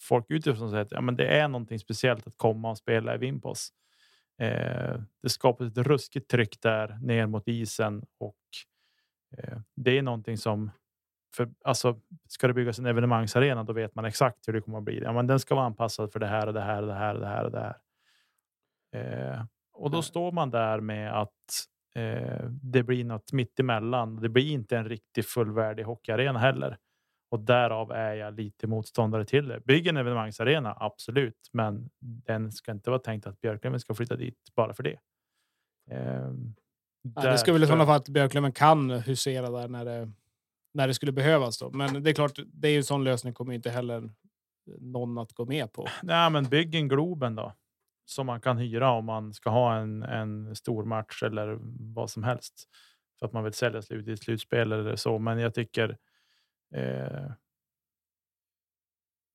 [0.01, 3.17] folk utifrån säger att ja, men det är någonting speciellt att komma och spela i
[3.17, 3.69] Vimpos.
[4.41, 8.35] Eh, det skapar ett ruskigt tryck där ner mot isen och
[9.37, 10.71] eh, det är någonting som
[11.35, 14.83] för alltså, ska det byggas en evenemangsarena, då vet man exakt hur det kommer att
[14.83, 15.01] bli.
[15.03, 17.15] Ja, men den ska vara anpassad för det här och det här och det här
[17.15, 17.77] och det här och det här.
[18.95, 20.03] Eh, och då Nej.
[20.03, 21.31] står man där med att
[21.95, 24.15] eh, det blir något mittemellan.
[24.21, 26.77] Det blir inte en riktigt fullvärdig hockeyarena heller.
[27.29, 29.59] Och därav är jag lite motståndare till det.
[29.59, 34.39] Bygg en evenemangsarena, absolut, men den ska inte vara tänkt att Björklöven ska flytta dit
[34.55, 34.99] bara för det.
[35.91, 36.31] Eh,
[37.15, 40.11] Ja, det skulle väl i sådana fall att Björklöven kan husera där när det,
[40.75, 41.59] när det skulle behövas.
[41.59, 41.71] Då.
[41.71, 44.09] Men det är klart, det är ju en sån lösning kommer inte heller
[44.79, 45.87] någon att gå med på.
[46.03, 47.53] Nej, men bygg en Globen då
[48.05, 51.57] som man kan hyra om man ska ha en, en stor match eller
[51.93, 52.69] vad som helst
[53.19, 55.19] för att man vill sälja slut i ett slutspel eller så.
[55.19, 55.97] Men jag tycker.
[56.75, 57.31] Eh,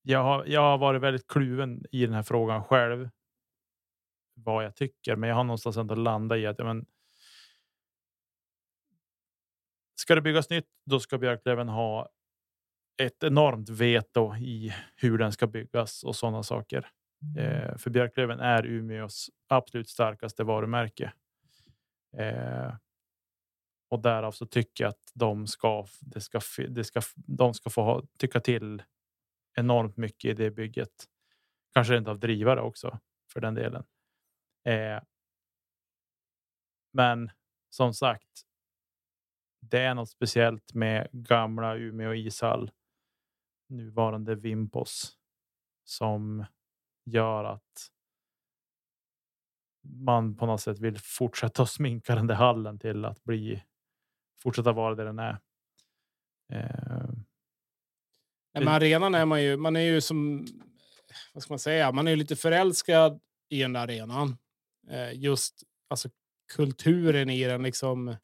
[0.02, 0.44] jag har.
[0.46, 3.10] Jag har varit väldigt kluven i den här frågan själv.
[4.34, 6.86] Vad jag tycker, men jag har någonstans ändå landat i att ja, men.
[10.00, 12.08] Ska det byggas nytt, då ska Björklöven ha
[13.02, 16.88] ett enormt veto i hur den ska byggas och sådana saker.
[17.38, 21.12] Eh, för Björklöven är Umeås absolut starkaste varumärke.
[22.16, 22.74] Eh,
[23.90, 27.82] och därav så tycker jag att de ska, det ska, det ska, de ska få
[27.82, 28.82] ha, tycka till
[29.58, 31.04] enormt mycket i det bygget.
[31.74, 32.98] Kanske rent av driva det också
[33.32, 33.84] för den delen.
[34.64, 35.02] Eh,
[36.92, 37.30] men
[37.70, 38.46] som sagt,
[39.60, 42.70] det är något speciellt med gamla Umeå ishall,
[43.68, 45.16] nuvarande Vimpos,
[45.84, 46.44] som
[47.04, 47.90] gör att
[49.82, 53.62] man på något sätt vill fortsätta sminka den där hallen till att bli
[54.42, 55.38] fortsätta vara det den är.
[56.52, 57.08] Eh,
[58.52, 60.46] Nej, men arenan är man ju, man är ju som,
[61.32, 64.36] vad ska man säga, man är lite förälskad i den där arenan.
[64.88, 66.08] Eh, just alltså
[66.52, 68.16] kulturen i den liksom.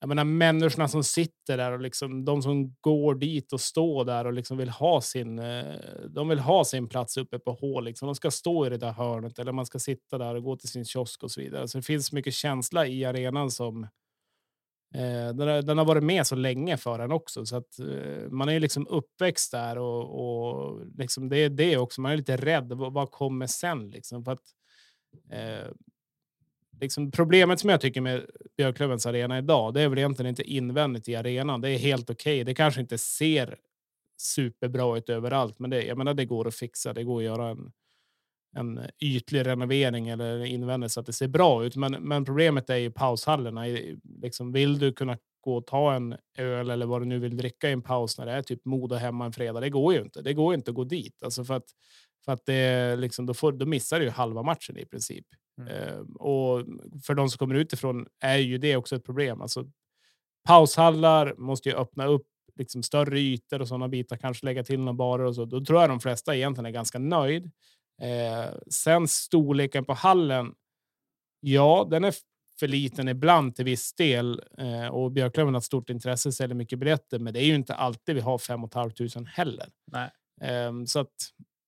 [0.00, 4.24] Jag menar människorna som sitter där och liksom de som går dit och står där
[4.24, 5.38] och liksom vill ha sin.
[5.38, 5.74] Eh,
[6.08, 7.84] de vill ha sin plats uppe på hål.
[7.84, 8.06] Liksom.
[8.06, 10.68] De ska stå i det där hörnet eller man ska sitta där och gå till
[10.68, 11.68] sin kiosk och så vidare.
[11.68, 13.86] Så det finns mycket känsla i arenan som
[14.94, 18.30] Eh, den, har, den har varit med så länge för en också, så att eh,
[18.30, 22.00] man är ju liksom uppväxt där och, och liksom det är det också.
[22.00, 22.72] Man är lite rädd.
[22.72, 23.90] Vad, vad kommer sen?
[23.90, 24.54] Liksom, för att,
[25.30, 25.72] eh,
[26.80, 31.08] liksom problemet som jag tycker med Björklövens arena idag, det är väl egentligen inte invändigt
[31.08, 31.60] i arenan.
[31.60, 32.44] Det är helt okej.
[32.44, 33.58] Det kanske inte ser
[34.20, 36.92] superbra ut överallt, men det, jag menar, det går att fixa.
[36.92, 37.72] Det går att göra en,
[38.56, 41.76] en ytlig renovering eller invändigt så att det ser bra ut.
[41.76, 43.64] Men, men problemet är ju paushallarna.
[44.22, 47.68] Liksom, vill du kunna gå och ta en öl eller vad du nu vill dricka
[47.68, 49.60] i en paus när det är typ Modo hemma en fredag?
[49.60, 50.22] Det går ju inte.
[50.22, 51.22] Det går inte att gå dit.
[51.22, 51.70] Alltså för att,
[52.24, 55.26] för att det liksom, då, får, då missar du ju halva matchen i princip.
[55.60, 55.68] Mm.
[55.72, 56.66] Eh, och
[57.04, 59.42] för de som kommer utifrån är ju det också ett problem.
[59.42, 59.64] Alltså,
[60.44, 62.26] paushallar måste ju öppna upp
[62.56, 65.44] liksom större ytor och sådana bitar, kanske lägga till några barer och så.
[65.44, 67.50] Då tror jag de flesta egentligen är ganska nöjd.
[68.02, 70.54] Eh, sen storleken på hallen.
[71.40, 72.14] Ja, den är
[72.58, 76.78] för liten ibland till viss del eh, och Björklöven har ett stort intresse, säljer mycket
[76.78, 79.68] biljetter, men det är ju inte alltid vi har 5 500 heller.
[79.92, 80.10] nej.
[80.40, 81.14] Ehm, så att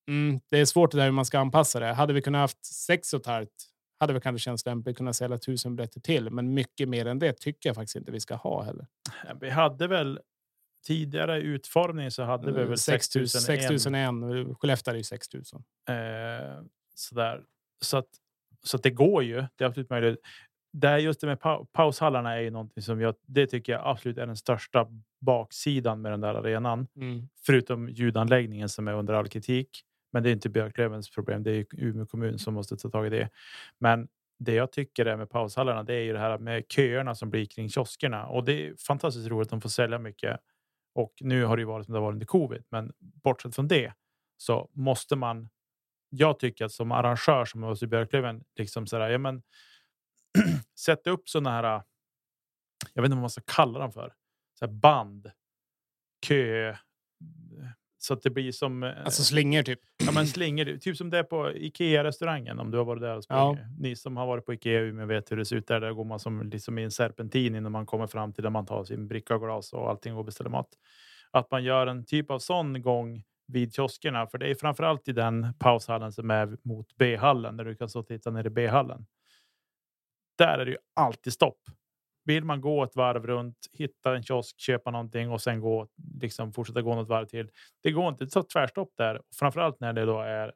[0.08, 1.92] mm, det är svårt det där hur man ska anpassa det.
[1.92, 3.46] Hade vi kunnat haft 6 500
[4.00, 7.32] hade vi kanske känts lämpligt kunna sälja 1000 biljetter till, men mycket mer än det
[7.32, 8.86] tycker jag faktiskt inte vi ska ha heller.
[9.40, 10.20] Vi hade väl
[10.86, 13.30] tidigare utformning så hade vi väl 6001.
[13.30, 14.56] 6001.
[14.60, 15.62] Skellefteå är ju 6000.
[15.88, 15.94] Eh,
[16.94, 17.42] sådär.
[17.80, 18.06] Så att,
[18.62, 19.44] så att det går ju.
[19.56, 20.18] Det är absolut möjligt.
[20.72, 23.82] Det är just det med pau- paushallarna är ju någonting som jag, det tycker jag
[23.84, 24.86] absolut är den största
[25.20, 26.86] baksidan med den där arenan.
[27.46, 29.84] Förutom ljudanläggningen som är under all kritik.
[30.12, 31.42] Men det är inte Björklövens problem.
[31.42, 33.28] Det är Umeå kommun som måste ta tag i det.
[33.78, 37.30] Men det jag tycker är med paushallarna, det är ju det här med köerna som
[37.30, 40.40] blir kring kioskerna och det är fantastiskt roligt att de får sälja mycket.
[40.94, 43.68] Och nu har det ju varit som det har varit under covid, men bortsett från
[43.68, 43.92] det
[44.36, 45.48] så måste man.
[46.08, 49.42] Jag tycker att som arrangör som hos Björklöven liksom så där, ja, men
[50.78, 51.82] sätta upp sådana här.
[52.94, 54.14] Jag vet inte vad man ska kalla dem för
[54.58, 55.30] så här band,
[56.26, 56.76] kö,
[58.02, 58.82] så att det blir som.
[58.82, 59.80] eh, Alltså slingor typ.
[60.06, 63.16] Ja, men slingor, typ som det är på Ikea restaurangen om du har varit där
[63.16, 63.52] och Ja.
[63.52, 63.80] sprungit.
[63.80, 65.80] Ni som har varit på Ikea Umeå vet hur det ser ut där.
[65.80, 68.66] Där går man som liksom i en serpentin innan man kommer fram till där man
[68.66, 70.68] tar sin bricka och glas och allting och beställer mat.
[71.30, 75.12] Att man gör en typ av sån gång vid kioskerna, för det är framförallt i
[75.12, 79.06] den paushallen som är mot B-hallen där du kan stå och titta ner i B-hallen.
[80.38, 81.58] Där är det ju alltid stopp.
[82.30, 85.88] Vill man gå ett varv runt, hitta en kiosk, köpa någonting och sen gå
[86.20, 87.50] liksom fortsätta gå något varv till.
[87.82, 88.24] Det går inte.
[88.24, 90.54] Det tar tvärstopp där, framförallt när det då är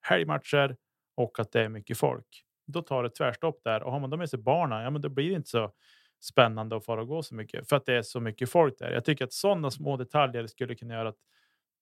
[0.00, 0.76] helgmatcher
[1.16, 2.26] och att det är mycket folk.
[2.66, 5.08] Då tar det tvärstopp där och har man då med sig barnen, ja, men då
[5.08, 5.72] blir det inte så
[6.20, 8.90] spännande att fara och gå så mycket för att det är så mycket folk där.
[8.90, 11.18] Jag tycker att sådana små detaljer skulle kunna göra att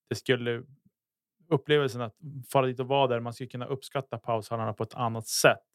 [0.09, 0.63] det skulle
[1.49, 2.15] upplevelsen att
[2.51, 3.19] fara dit och vara där.
[3.19, 5.67] Man skulle kunna uppskatta paushallarna på ett annat sätt.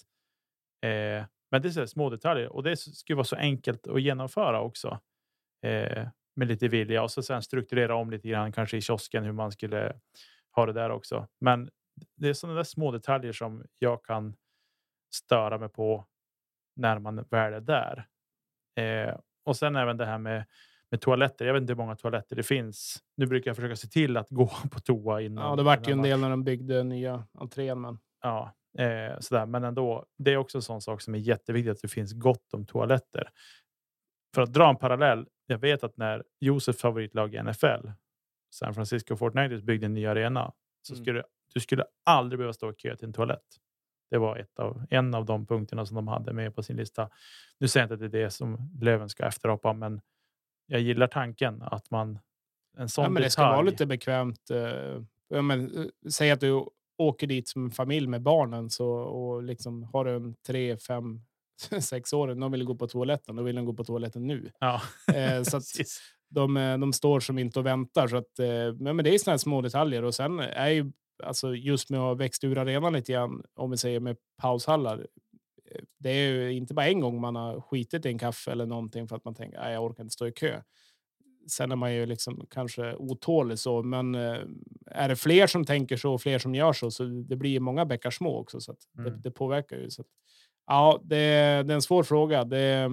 [0.83, 1.25] Eh,
[1.57, 5.01] men det är små detaljer och det skulle vara så enkelt att genomföra också.
[5.62, 9.33] Eh, med lite vilja och så sen strukturera om lite grann kanske i kiosken hur
[9.33, 9.97] man skulle
[10.57, 11.29] ha det där också.
[11.40, 11.71] Men
[12.16, 14.37] det är sådana där små detaljer som jag kan
[15.14, 16.07] störa mig på
[16.77, 18.07] när man väl är där.
[18.77, 20.45] Eh, och sen även det här med,
[20.90, 21.47] med toaletter.
[21.47, 23.03] Jag vet inte hur många toaletter det finns.
[23.16, 25.51] Nu brukar jag försöka se till att gå på toa innan.
[25.51, 29.47] Ja, det vart ju en del när de byggde nya entrén, men Ja, eh, sådär.
[29.47, 30.07] men ändå.
[30.19, 33.31] Det är också en sån sak som är jätteviktigt att det finns gott om toaletter.
[34.35, 35.27] För att dra en parallell.
[35.47, 37.89] Jag vet att när Josefs favoritlag i NFL,
[38.55, 41.05] San Francisco 49ers byggde en ny arena så Mm.
[41.05, 41.23] skulle
[41.55, 43.45] du skulle aldrig behöva stå i kö till en toalett.
[44.11, 47.11] Det var ett av, en av de punkterna som de hade med på sin lista.
[47.59, 50.01] Nu säger jag inte att det är det som Löven ska efterapa, men
[50.67, 52.19] jag gillar tanken att man
[52.77, 53.57] en sån Ja, men det ska detalj.
[53.57, 54.51] vara lite bekvämt.
[54.51, 56.65] eh, Ja, men, eh, säg att du
[56.99, 61.21] åker dit som en familj med barnen så, och liksom har en tre, fem,
[61.81, 62.29] sex år.
[62.35, 63.37] De vill gå på toaletten.
[63.37, 64.51] Då vill de gå på toaletten nu.
[64.61, 64.81] Ja,
[65.15, 65.61] Eh, så
[66.31, 68.09] de, eh, de står som inte och väntar.
[68.09, 70.03] Så att, eh, men men det är såna här små detaljer.
[70.05, 70.93] Och sen är ju
[71.25, 75.07] alltså just med att ha växt ur arenan lite grann, om vi säger med paushallar.
[75.73, 78.67] eh, Det är ju inte bara en gång man har skitit i en kaffe eller
[78.67, 80.63] någonting för att man tänker att jag orkar inte stå i kö.
[81.49, 84.39] Sen är man ju liksom kanske otålig så, men eh,
[84.87, 87.85] är det fler som tänker så och fler som gör så, så det blir många
[87.85, 88.61] bäckar små också.
[88.61, 89.21] Så att det, Mm.
[89.23, 89.91] det påverkar ju.
[89.91, 90.09] Så att,
[90.67, 92.45] ja, det, det är en svår fråga.
[92.45, 92.91] Det,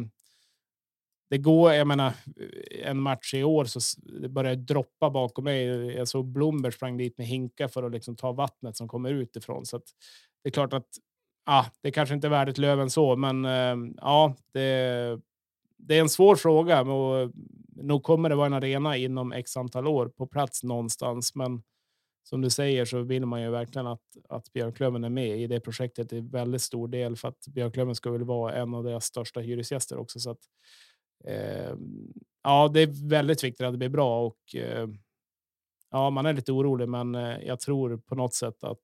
[1.29, 2.13] det går, jag menar,
[2.83, 3.79] en match i år så
[4.21, 5.65] det börjar droppa bakom mig.
[5.95, 9.65] Jag såg Blomberg sprang dit med hinkar för att liksom ta vattnet som kommer utifrån.
[9.65, 9.83] Så att
[10.43, 10.87] det är klart att
[11.45, 15.19] ja, det kanske inte är värdigt Löven så, men eh, ja, det,
[15.87, 16.81] det är en svår fråga.
[16.81, 17.31] Och
[17.75, 21.63] nog kommer det vara en arena inom x antal år på plats någonstans, men
[22.23, 25.59] som du säger så vill man ju verkligen att, att Björklöven är med i det
[25.59, 29.39] projektet i väldigt stor del för att Björklöven ska väl vara en av deras största
[29.39, 30.19] hyresgäster också.
[30.19, 30.39] Så att,
[31.25, 31.75] eh,
[32.43, 34.87] ja, det är väldigt viktigt att det blir bra och eh,
[35.91, 38.79] ja, man är lite orolig, men eh, jag tror på något sätt att,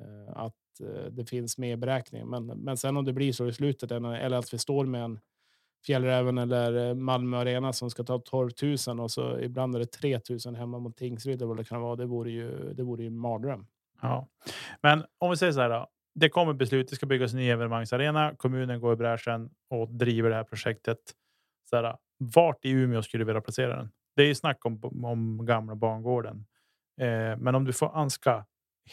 [0.00, 2.28] eh, att eh, det finns med i beräkningen.
[2.28, 5.04] Men, men sen om det blir så i slutet eller eller att vi står med
[5.04, 5.18] en
[5.86, 8.50] Fjällräven eller eh, Malmö Arena som ska ta 12
[8.86, 11.80] 000 och så ibland är det 3 000 hemma mot Tingsryd eller vad det kan
[11.80, 11.96] vara.
[11.96, 13.66] Det vore ju, det vore ju en mardröm.
[14.02, 14.28] Ja.
[14.82, 15.86] Men om vi säger så här då.
[16.14, 16.88] Det kommer beslut.
[16.88, 18.34] Det ska byggas en ny evenemangsarena.
[18.36, 20.98] Kommunen går i bräschen och driver det här projektet.
[21.70, 23.90] Så här, vart i Umeå skulle du vilja placera den?
[24.16, 26.46] Det är ju snack om, om gamla bangården.
[27.00, 28.44] Eh, men om du får anska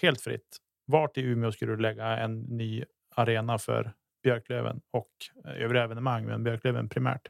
[0.02, 0.58] helt fritt.
[0.86, 2.84] Vart i Umeå skulle du lägga en ny
[3.16, 5.12] arena för Björklöven och
[5.46, 7.28] eh, övriga evenemang, men Björklöven primärt?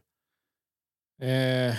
[1.21, 1.75] Eh,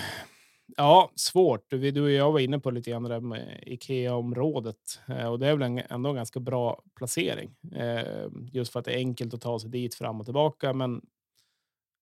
[0.76, 1.72] ja, svårt.
[1.72, 5.38] Vi, du och jag var inne på lite grann det där med Ikea-området eh, och
[5.38, 7.56] det är väl en, ändå en ganska bra placering.
[7.74, 10.72] Eh, just för att det är enkelt att ta sig dit fram och tillbaka.
[10.72, 11.02] Men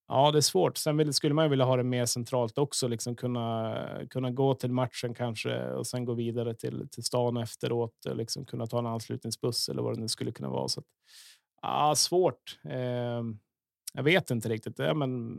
[0.09, 0.77] ja, det är svårt.
[0.77, 3.79] Sen vill, skulle man ju vilja ha det mer centralt också, liksom kunna,
[4.11, 8.45] kunna gå till matchen kanske och sen gå vidare till, till stan efteråt, och liksom
[8.45, 10.69] kunna ta en anslutningsbuss eller vad det nu skulle kunna vara.
[10.69, 10.87] Så att,
[11.63, 12.59] ah, svårt.
[12.65, 13.23] Eh,
[13.95, 14.79] jag vet inte riktigt.
[14.79, 15.37] Ja, men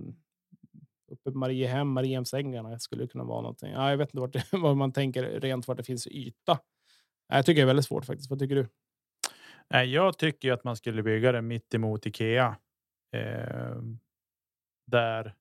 [1.11, 3.71] uppe i Mariehem, Mariehemsängarna skulle kunna vara någonting.
[3.71, 6.51] Ja, jag vet inte vart det, vad man tänker rent vart det finns yta.
[7.29, 8.29] Ah, Jag tycker det är väldigt svårt faktiskt.
[8.29, 8.67] Vad tycker du?
[9.69, 12.57] Nej, jag tycker ju att man skulle bygga det mitt emot Ikea.
[13.15, 13.75] Eh,
[14.91, 15.35] där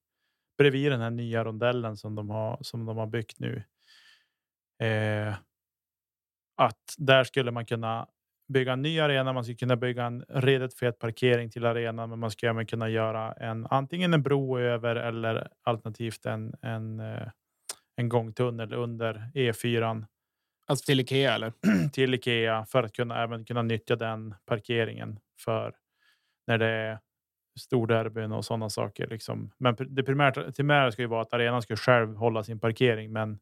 [0.58, 3.62] bredvid den här nya rondellen som de har som de har byggt nu.
[4.82, 5.34] Eh,
[6.56, 8.06] att där skulle man kunna
[8.48, 9.32] bygga en ny arena.
[9.32, 12.88] Man skulle kunna bygga en redigt fet parkering till arenan, men man skulle även kunna
[12.88, 17.28] göra en antingen en bro över eller alternativt en, en, eh,
[17.96, 20.06] en gångtunnel under E4
[20.66, 21.52] Alltså till Ikea eller?
[21.92, 25.74] till Ikea för att kunna även kunna nyttja den parkeringen för
[26.46, 26.98] när det är
[27.60, 29.06] storderbyn och sådana saker.
[29.06, 29.52] Liksom.
[29.58, 33.38] Men det primära, primära ska ju vara att arenan ska själv hålla sin parkering, men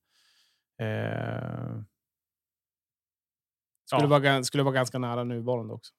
[0.78, 1.82] eh,
[3.90, 4.09] Skulle, Ja.
[4.09, 5.92] vara, skulle vara ganska nära nuvarande också.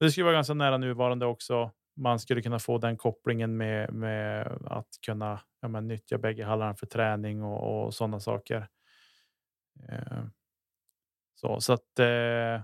[0.00, 1.70] Det skulle vara ganska nära nuvarande också.
[1.96, 6.74] Man skulle kunna få den kopplingen med, med att kunna ja, men, nyttja bägge hallarna
[6.74, 8.68] för träning och, och sådana saker.
[9.88, 10.24] Eh,
[11.34, 12.62] så, så att eh,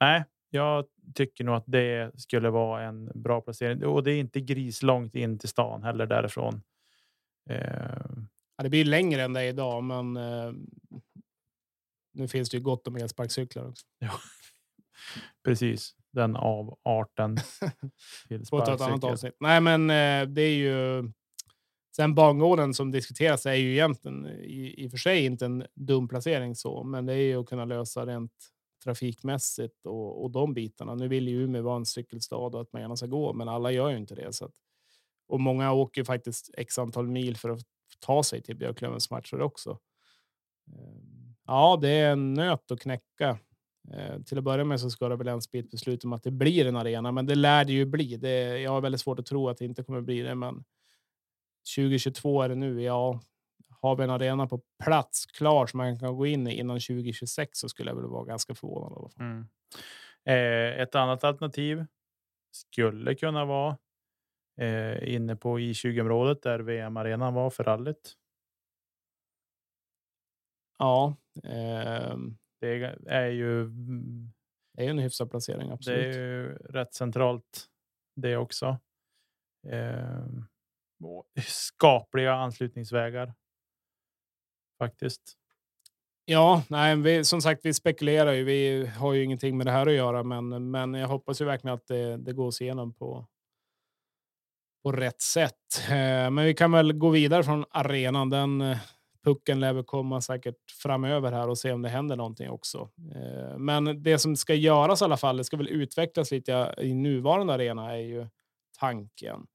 [0.00, 0.84] nej, jag
[1.14, 5.38] tycker nog att det skulle vara en bra placering och det är inte grislångt in
[5.38, 6.62] till stan heller därifrån.
[7.50, 8.06] Eh,
[8.56, 10.52] Ja, det blir längre än det är idag, men eh,
[12.12, 13.86] nu finns det ju gott om elsparkcyklar också.
[15.44, 17.36] precis den avarten.
[18.28, 19.36] till Får ta ett annat avsnitt.
[19.40, 21.10] Nej, men eh, det är ju...
[21.96, 26.08] Sen bangården som diskuteras är ju egentligen i, i och för sig inte en dum
[26.08, 28.32] placering så, men det är ju att kunna lösa rent
[28.84, 30.94] trafikmässigt och, och de bitarna.
[30.94, 33.70] Nu vill ju Umeå vara en cykelstad och att man gärna ska gå, men alla
[33.70, 34.32] gör ju inte det.
[34.32, 34.54] Så att,
[35.28, 37.62] och många åker faktiskt x antal mil för att
[38.00, 39.78] ta sig till Björklövens matcher också.
[41.46, 43.38] Ja, det är en nöt att knäcka.
[43.92, 46.22] Eh, till att börja med så ska det väl ens bli ett beslut om att
[46.22, 48.16] det blir en arena, men det lär det ju bli.
[48.16, 50.64] Det, jag har väldigt svårt att tro att det inte kommer bli det, men
[51.76, 52.82] 2022 är det nu.
[52.82, 53.20] Ja,
[53.80, 57.58] har vi en arena på plats klar som man kan gå in i innan 2026
[57.58, 59.10] så skulle jag väl vara ganska förvånad.
[59.12, 59.20] i.
[59.20, 59.46] Mm.
[60.24, 61.86] Eh, ett annat alternativ
[62.50, 63.78] skulle kunna vara
[64.60, 68.16] eh, inne på I20-området där VM-arenan var för rallyt.
[70.78, 71.16] Ja,
[72.60, 74.32] Det är, ju mm,
[74.76, 75.68] det är en hyfsad placering.
[75.68, 76.16] det Absolut.
[76.16, 77.66] är ju rätt centralt
[78.16, 78.78] det också.
[79.68, 80.26] Eh,
[81.04, 83.34] och skapliga anslutningsvägar.
[84.78, 85.38] Faktiskt.
[86.24, 88.44] Ja, nej, vi, som sagt, vi spekulerar ju.
[88.44, 91.74] Vi har ju ingenting med det här att göra, men, men jag hoppas ju verkligen
[91.74, 93.26] att det, det gås igenom på,
[94.82, 95.88] på rätt sätt.
[95.90, 98.30] Eh, men vi kan väl gå vidare från arenan.
[98.30, 98.78] Den eh,
[99.24, 102.90] pucken lär väl komma säkert framöver här och se om det händer någonting också.
[103.14, 106.94] Eh, men det som ska göras i alla fall, det ska väl utvecklas lite i
[106.94, 108.26] nuvarande arena är ju
[108.78, 109.46] tanken.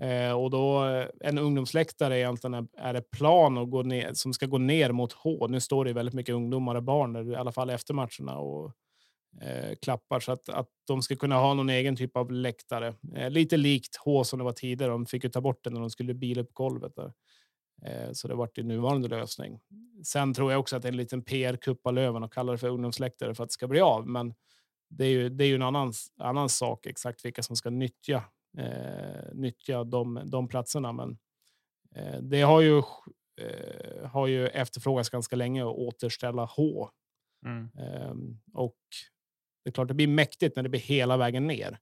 [0.00, 4.46] Eh, och då eh, en ungdomsläktare egentligen är, det plan att gå ner, som ska
[4.46, 5.46] gå ner mot H.
[5.48, 8.38] Nu står det ju väldigt mycket ungdomar och barn där, i alla fall efter matcherna
[8.38, 8.72] och
[9.40, 12.94] eh, klappar så att, att de ska kunna ha någon egen typ av läktare.
[13.16, 14.92] Eh, lite likt H som det var tidigare.
[14.92, 17.12] De fick ju ta bort den när de skulle bila upp golvet där.
[17.84, 19.60] Eh, så det vart i nuvarande lösning.
[20.04, 22.58] Sen tror jag också att det är en liten PR-kupp av Löven och kallar det
[22.58, 24.08] för ungdomsläktare för att det ska bli av.
[24.08, 24.34] Men
[24.90, 28.24] det är ju, det är ju en annan, annan sak exakt vilka som ska nyttja
[28.58, 30.92] eh, nyttja de, de platserna.
[30.92, 31.18] Men
[31.94, 32.78] eh, det har ju,
[33.40, 36.88] eh, har ju efterfrågats ganska länge att återställa H.
[37.46, 37.70] Mm.
[37.78, 38.78] Ehm, och
[39.64, 41.78] det är klart, det blir mäktigt när det blir hela vägen ner.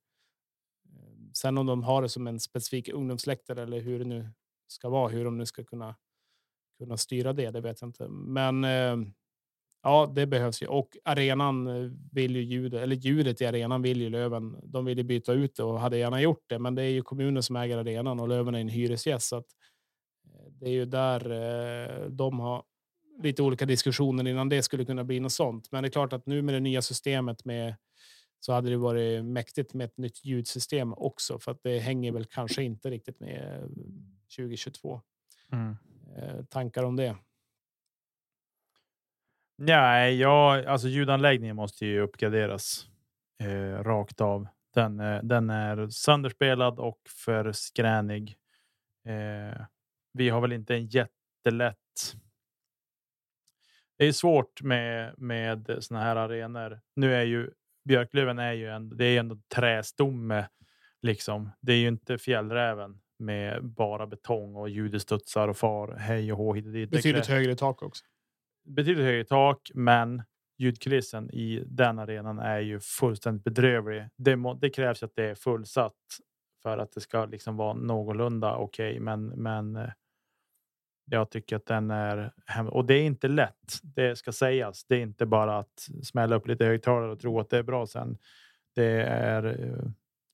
[0.88, 4.28] Ehm, Sen om de har det som en specifik ungdomsläktare eller hur det nu
[4.72, 5.96] ska vara, hur de nu ska kunna,
[6.78, 8.08] kunna styra det, det vet jag inte.
[8.08, 8.96] Men eh,
[9.82, 10.66] ja, det behövs ju.
[10.66, 14.56] Och arenan eh, vill ju ljudet, eller ljudet i arenan vill ju Löven.
[14.62, 17.02] De vill ju byta ut det och hade gärna gjort det, men det är ju
[17.02, 19.28] kommunen som äger arenan och Löven är en hyresgäst.
[19.28, 19.46] Så att
[20.26, 22.62] eh, det är ju där eh, de har
[23.22, 25.72] lite olika diskussioner innan det skulle kunna bli något sånt.
[25.72, 27.74] Men det är klart att nu med det nya systemet med
[28.40, 32.24] så hade det varit mäktigt med ett nytt ljudsystem också, för att det hänger väl
[32.24, 33.70] kanske inte riktigt med
[34.36, 35.00] 2022.
[35.52, 35.76] Mm.
[36.16, 37.16] Eh, tankar om det?
[39.58, 42.86] Nej, ja, alltså ljudanläggningen måste ju uppgraderas
[43.42, 44.46] eh, rakt av.
[44.74, 48.36] Den, eh, den är sönderspelad och för skränig.
[49.04, 49.60] Eh,
[50.12, 51.76] vi har väl inte en jättelätt.
[53.98, 56.80] Det är svårt med med såna här arenor.
[56.96, 57.50] Nu är ju
[57.84, 58.96] Björklöven är ju en.
[58.96, 60.48] Det är ändå trästomme
[61.02, 61.50] liksom.
[61.60, 66.52] Det är ju inte fjällräven med bara betong och ljudestudsar och far hej och hå
[66.52, 68.04] Betydligt högre tak också.
[68.64, 70.22] betydligt högre tak, men
[70.58, 74.08] ljudkulissen i den arenan är ju fullständigt bedrövlig.
[74.16, 75.94] Det, må, det krävs att det är fullsatt
[76.62, 79.90] för att det ska liksom vara någorlunda okej, men, men eh,
[81.04, 82.32] jag tycker att den är
[82.70, 83.80] och det är inte lätt.
[83.82, 84.84] Det ska sägas.
[84.84, 87.86] Det är inte bara att smälla upp lite högtalare och tro att det är bra
[87.86, 88.18] sen.
[88.74, 89.90] Det är eh,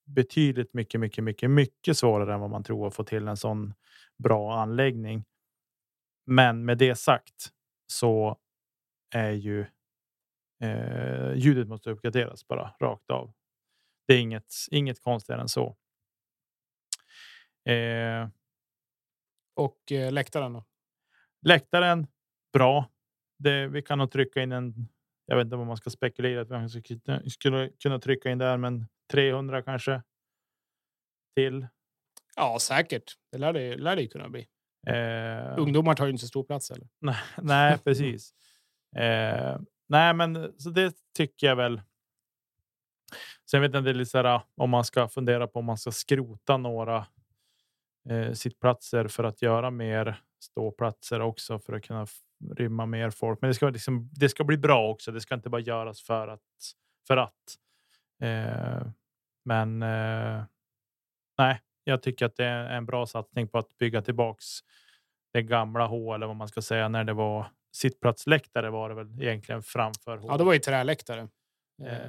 [0.06, 3.74] betydligt mycket, mycket, mycket, mycket svårare än vad man tror att få till en sån
[4.18, 5.24] bra anläggning.
[6.26, 7.50] Men med det sagt
[7.86, 8.38] så
[9.14, 9.66] är ju
[10.60, 13.32] Eh, ljudet måste uppgraderas bara rakt av.
[14.08, 15.76] Det är inget, inget konstigare än så.
[17.64, 18.28] Eh,
[19.54, 20.64] Och eh, läktaren då?
[21.42, 22.06] läktaren,
[22.52, 22.90] bra.
[23.38, 24.88] Det, vi kan nog trycka in en.
[25.26, 26.68] Jag vet inte vad man ska spekulera att man
[27.30, 30.02] skulle, kunna- trycka in där, men 300 kanske.
[31.36, 31.66] Till.
[32.36, 33.12] Ja, säkert.
[33.32, 34.46] Det lär det, lär det kunna bli.
[34.86, 36.88] Eh, Ungdomar tar ju inte så stor plats heller.
[36.98, 38.34] Nej, nej precis.
[38.96, 39.58] Eh,
[39.88, 41.80] nej, men så det tycker jag väl.
[43.50, 45.90] Sen vet jag inte lite så här, om man ska fundera på om man ska
[45.92, 47.06] skrota några
[48.10, 52.06] eh, sittplatser för att göra mer ståplatser också för att kunna
[52.56, 53.40] rymma mer folk.
[53.40, 55.12] Men det ska liksom, det ska bli bra också.
[55.12, 56.40] Det ska inte bara göras för att
[57.06, 57.56] för att.
[58.22, 58.86] Eh,
[59.44, 60.44] men eh,
[61.38, 64.44] nej, jag tycker att det är en bra satsning på att bygga tillbaks
[65.32, 69.22] det gamla H eller vad man ska säga när det var sittplatsläktare var det väl
[69.22, 70.28] egentligen framför H.
[70.30, 71.20] Ja, det var ju träläktare.
[71.20, 71.28] Eh,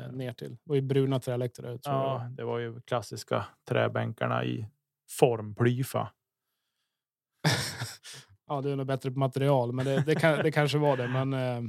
[0.03, 0.11] Eh.
[0.11, 0.49] ner till.
[0.51, 1.79] Det var ju bruna träläktare.
[1.83, 2.31] Ja, jag.
[2.31, 4.67] det var ju klassiska träbänkarna i
[5.19, 6.11] formplyfa.
[8.47, 11.07] Ja, det är nog bättre på material, men det, det, kan, det kanske var det.
[11.07, 11.61] Men, eh,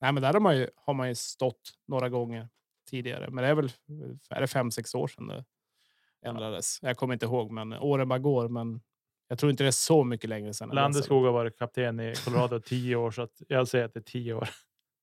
[0.00, 2.48] nej, men där har man, ju, har man ju stått några gånger
[2.90, 3.30] tidigare.
[3.30, 3.70] Men det är väl
[4.30, 5.44] är det fem, sex år sedan det
[6.24, 6.78] ändrades.
[6.82, 8.48] Jag kommer inte ihåg, men åren bara går.
[8.48, 8.80] Men
[9.28, 10.68] jag tror inte det är så mycket längre sedan.
[10.68, 14.04] Landeskog har varit kapten i Colorado tio år så att jag säger att det är
[14.04, 14.48] tio år.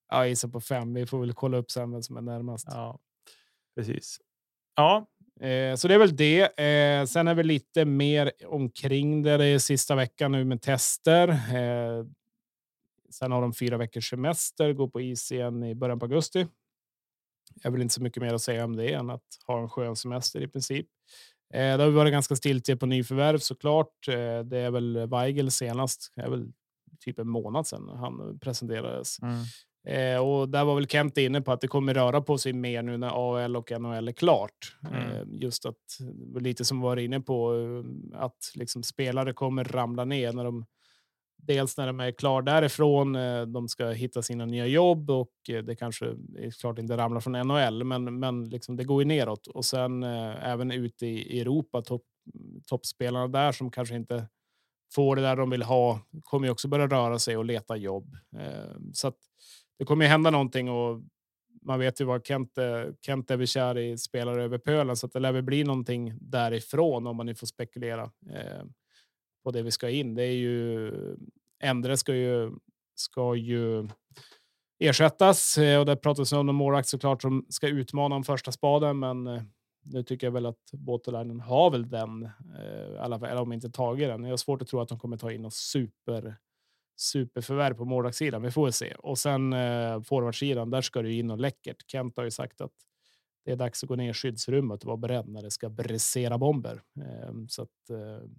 [0.09, 0.93] Ja, jag gissar på fem.
[0.93, 2.67] Vi får väl kolla upp sen vem som är närmast.
[2.69, 2.99] Ja,
[3.75, 4.19] precis.
[4.75, 5.07] Ja,
[5.39, 6.59] Eh, så det är väl det.
[6.59, 9.37] Eh, sen är det lite mer omkring det.
[9.37, 11.27] Det är sista veckan nu med tester.
[11.27, 12.05] Eh,
[13.09, 16.47] sen har de fyra veckors semester, går på is igen i början på augusti.
[17.63, 19.95] Jag vill inte så mycket mer att säga om det än att ha en skön
[19.95, 20.87] semester i princip.
[21.53, 24.07] Eh, det har varit ganska stiltje på nyförvärv såklart.
[24.07, 26.11] Eh, det är väl Weigel senast.
[26.15, 26.51] Det är väl
[26.99, 29.21] typ en månad sedan han presenterades.
[29.21, 29.35] Mm.
[29.87, 32.81] Eh, och där var väl Kent inne på att det kommer röra på sig mer
[32.81, 34.77] nu när AL och NHL är klart.
[34.89, 35.11] Mm.
[35.11, 35.75] Eh, just att
[36.39, 40.65] lite som var inne på eh, att liksom spelare kommer ramla ner när de
[41.47, 43.15] dels när de är klar därifrån.
[43.15, 46.05] Eh, de ska hitta sina nya jobb och eh, det kanske
[46.37, 50.03] är klart inte ramlar från NHL, men, men liksom det går ju neråt och sen
[50.03, 52.03] eh, även ute i, Europa topp
[52.67, 54.27] toppspelarna där som kanske inte
[54.93, 58.17] får det där de vill ha kommer ju också börja röra sig och leta jobb.
[58.93, 59.17] Så att
[59.79, 61.01] det kommer ju hända någonting och
[61.61, 65.05] man vet ju vad Kent, eh, Kent är vi kär i spelare över pölen så
[65.05, 68.65] att det lär väl bli någonting därifrån om man nu får spekulera eh,
[69.43, 70.15] på det vi ska in.
[70.15, 70.91] Det är ju
[71.63, 72.51] Endre ska ju
[72.95, 73.87] ska ju
[74.79, 78.99] ersättas eh, och det pratas om en målvakt såklart som ska utmana om första spaden,
[78.99, 79.41] men eh,
[79.83, 84.07] nu tycker jag väl att Båtelainen har väl den, eh, alla, eller om inte tagit
[84.07, 84.23] den.
[84.23, 86.35] Jag har svårt att tro att de kommer ta in någon super
[87.01, 88.41] superförvärv på målvaktssidan.
[88.41, 88.93] Vi får väl se.
[88.93, 91.91] Och sen eh, forwardsidan, där ska ju in och läckert.
[91.91, 92.71] Kent har ju sagt att
[93.45, 96.37] det är dags att gå ner i skyddsrummet och vara beredd när det ska brisera
[96.37, 96.81] bomber.
[97.01, 98.29] Eh, så att eh,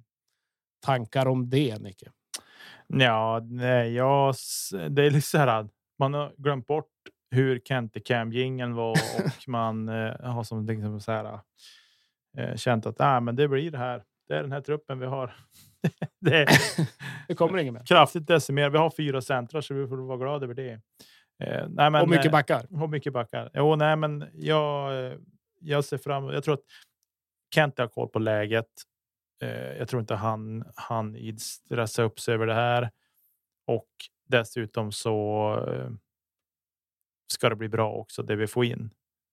[0.81, 2.13] tankar om det, Nicke?
[2.87, 4.35] Ja, nej, jag,
[4.91, 5.69] det är lite så här.
[5.99, 6.91] Man har glömt bort
[7.31, 8.91] hur Kente Cam jingeln var
[9.27, 11.41] och man eh, har som liksom så här.
[12.39, 14.03] Eh, känt att ah, men det blir det här.
[14.29, 15.35] Det är den här truppen vi har.
[16.21, 16.47] Det
[17.29, 17.85] Det kommer ingen mer.
[17.87, 18.73] kraftigt decimerat.
[18.73, 20.73] Vi har fyra centrar så vi får vara glada över det.
[21.43, 22.67] Eh, nej, men, och mycket eh, backar.
[22.83, 23.51] och mycket backar.
[23.55, 25.19] Jo, nej, men jag, eh,
[25.61, 26.65] jag ser fram Jag tror att
[27.55, 28.67] Kent har koll på läget.
[29.43, 32.91] Eh, Jag tror inte han han i stressa upp sig över det här.
[33.67, 33.89] Och
[34.29, 35.91] dessutom så eh,
[37.33, 38.91] ska det bli bra också det vi får in.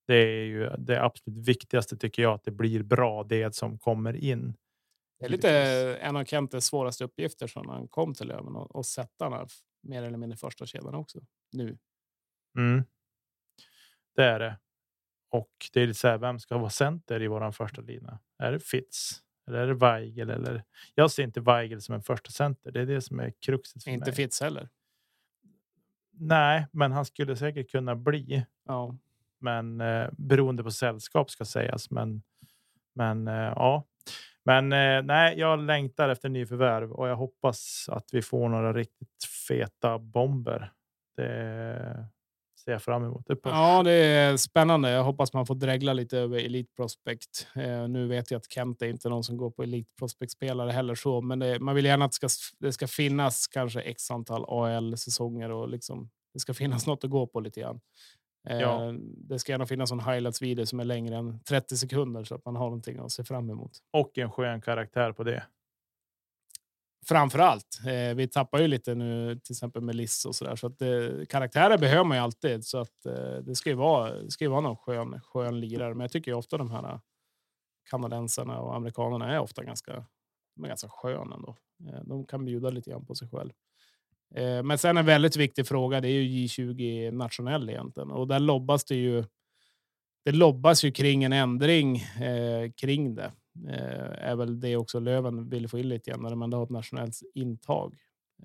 [0.07, 4.15] Det är ju det absolut viktigaste tycker jag att det blir bra det som kommer
[4.15, 4.53] in.
[5.19, 5.49] Det är lite
[6.01, 9.47] en av Kentes svåraste uppgifter som han kom till Löven och, och sätta den här
[9.81, 11.19] mer eller mindre första kedjan också.
[11.51, 11.77] Nu.
[12.57, 12.83] Mm.
[14.15, 14.59] Det är det.
[15.29, 18.19] Och det är lite så här, vem ska vara center i våran första lina?
[18.37, 19.23] Är det Fitz?
[19.47, 20.29] Eller är det Weigel?
[20.29, 20.63] Eller?
[20.95, 22.71] Jag ser inte Weigel som en första center.
[22.71, 24.15] Det är det som är kruxet för Inte mig.
[24.15, 24.69] Fitz heller.
[26.11, 28.45] Nej, men han skulle säkert kunna bli.
[28.65, 28.97] Ja.
[29.39, 31.91] Men eh, beroende på sällskap ska sägas.
[31.91, 32.23] Men,
[32.93, 33.83] men eh, ja,
[34.49, 39.23] men eh, nej, jag längtar efter nyförvärv och jag hoppas att vi får några riktigt
[39.47, 40.71] feta bomber.
[41.17, 42.07] Det
[42.63, 43.27] ser jag fram emot.
[43.27, 44.89] Det ja, det är spännande.
[44.89, 47.47] Jag hoppas man får dregla lite över Elite Prospect.
[47.55, 50.95] Eh, nu vet jag att Kent är inte någon som går på Elite Prospect-spelare heller,
[50.95, 52.27] så, men det, man vill gärna att det ska,
[52.59, 57.27] det ska finnas kanske x antal AL-säsonger och liksom, det ska finnas något att gå
[57.27, 57.79] på lite grann.
[58.49, 58.93] Eh, Ja.
[59.17, 62.55] Det ska gärna finnas en highlights-video som är längre än 30 sekunder så att man
[62.55, 63.71] har någonting att se fram emot.
[63.91, 65.43] och en skön karaktär på det.
[67.05, 67.79] Framför allt.
[67.87, 70.81] Eh, vi tappar ju lite nu, till exempel med Liss och så där, så att
[70.81, 72.65] eh, karaktärer behöver man ju alltid.
[72.65, 74.13] Så att eh, det ska ju vara.
[74.13, 76.99] Det ska ju vara någon skön, skön lirare, men jag tycker ju ofta de här
[77.89, 80.05] kanadensarna och amerikanerna är ofta ganska,
[80.55, 81.55] de är ganska sköna ändå.
[81.89, 83.51] Eh, de kan bjuda lite grann på sig själv.
[84.35, 86.01] Eh, men sen en väldigt viktig fråga.
[86.01, 89.23] Det är ju J20 nationell egentligen och där lobbas det ju.
[90.25, 93.31] Det lobbas ju kring en ändring eh, kring det.
[93.67, 96.63] Eh, är väl det också Löven vill få in lite grann när de ändå har
[96.63, 97.95] ett nationellt intag.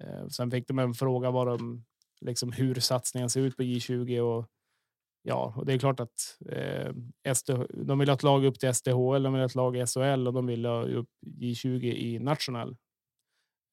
[0.01, 1.85] Eh, sen fick de en fråga var de
[2.20, 4.47] liksom hur satsningen ser ut på J20 och
[5.22, 8.74] ja, och det är klart att eh, SD, de vill ha ett lag upp till
[8.74, 12.18] SDHL, de vill ha ett lag i SHL och de vill ha upp J20 i
[12.18, 12.76] nationell.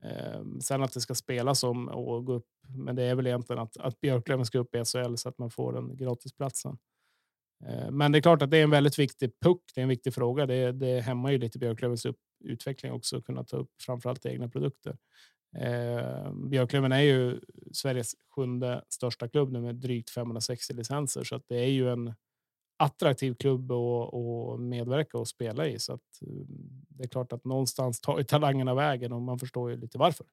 [0.04, 2.47] Ehm, sen att det ska spelas om och gå upp,
[2.78, 5.49] men det är väl egentligen att, att Björklöven ska upp i SHL så att man
[5.49, 6.78] får den gratisplatsen.
[7.66, 9.64] Ehm, men det är klart att det är en väldigt viktig puck.
[9.76, 10.45] Det är en viktig fråga.
[10.45, 14.49] Det, det hämmar ju lite Björklövens upp, utveckling också att kunna ta upp framförallt egna
[14.49, 14.97] produkter.
[15.58, 17.39] Eh, Björklöven är ju
[17.72, 22.14] Sveriges sjunde största klubb nu med drygt 560 licenser, så att det är ju en
[22.82, 25.80] attraktiv klubb att medverka och spela i.
[25.80, 26.28] Så att, eh,
[26.90, 30.26] det är klart att någonstans tar ju talangerna vägen och man förstår ju lite varför.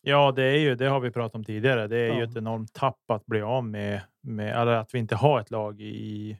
[0.00, 1.86] Ja, det är ju det har vi pratat om tidigare.
[1.86, 2.16] Det är ja.
[2.16, 5.50] ju ett enormt tapp att bli av med, med eller att vi inte har ett
[5.50, 6.38] lag i,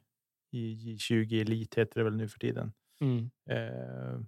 [0.50, 2.72] i 20 elit heter det väl nu för tiden.
[3.00, 3.30] Mm.
[3.50, 4.20] Eh,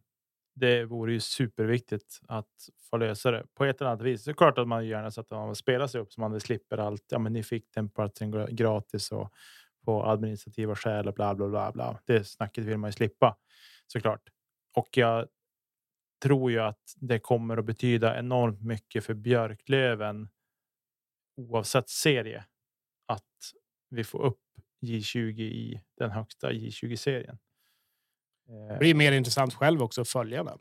[0.55, 4.25] det vore ju superviktigt att få lösa det på ett eller annat vis.
[4.25, 6.79] Det är klart att man gärna så att man spelar sig upp så man slipper
[6.79, 7.05] allt.
[7.11, 9.33] Ja, men ni fick den platsen gratis och
[9.85, 12.01] på administrativa skäl och bla bla bla bla.
[12.05, 13.37] Det snacket vill man ju slippa
[13.87, 14.29] såklart.
[14.77, 15.29] Och jag
[16.23, 20.29] tror ju att det kommer att betyda enormt mycket för Björklöven
[21.37, 22.45] oavsett serie
[23.07, 23.53] att
[23.91, 24.41] vi får upp
[24.83, 27.39] J20 i den högsta J20 serien.
[28.69, 30.59] Det blir mer intressant själv också att följa den.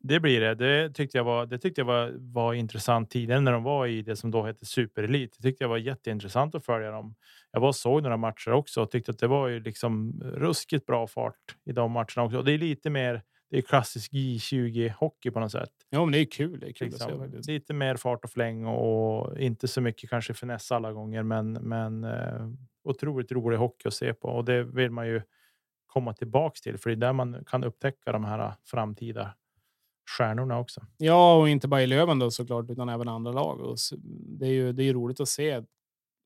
[0.00, 0.54] Det blir det.
[0.54, 1.46] Det tyckte jag var.
[1.46, 4.66] Det tyckte jag var, var intressant tidigare när de var i det som då hette
[4.66, 5.36] superelit.
[5.36, 7.14] Det tyckte jag var jätteintressant att följa dem.
[7.52, 11.06] Jag var såg några matcher också och tyckte att det var ju liksom ruskigt bra
[11.06, 12.38] fart i de matcherna också.
[12.38, 13.22] Och det är lite mer.
[13.50, 15.70] Det är klassisk J20 hockey på något sätt.
[15.90, 16.60] Ja, men det är kul.
[16.60, 20.10] Det är kul liksom, att se Lite mer fart och fläng och inte så mycket
[20.10, 22.48] kanske finess alla gånger, men men eh,
[22.84, 25.22] otroligt rolig hockey att se på och det vill man ju
[25.86, 29.34] komma tillbaks till, för det är där man kan upptäcka de här framtida
[30.18, 30.80] stjärnorna också.
[30.96, 33.60] Ja, och inte bara i Löven då såklart, utan även andra lag.
[33.60, 33.76] Och
[34.38, 35.62] det är ju det är roligt att se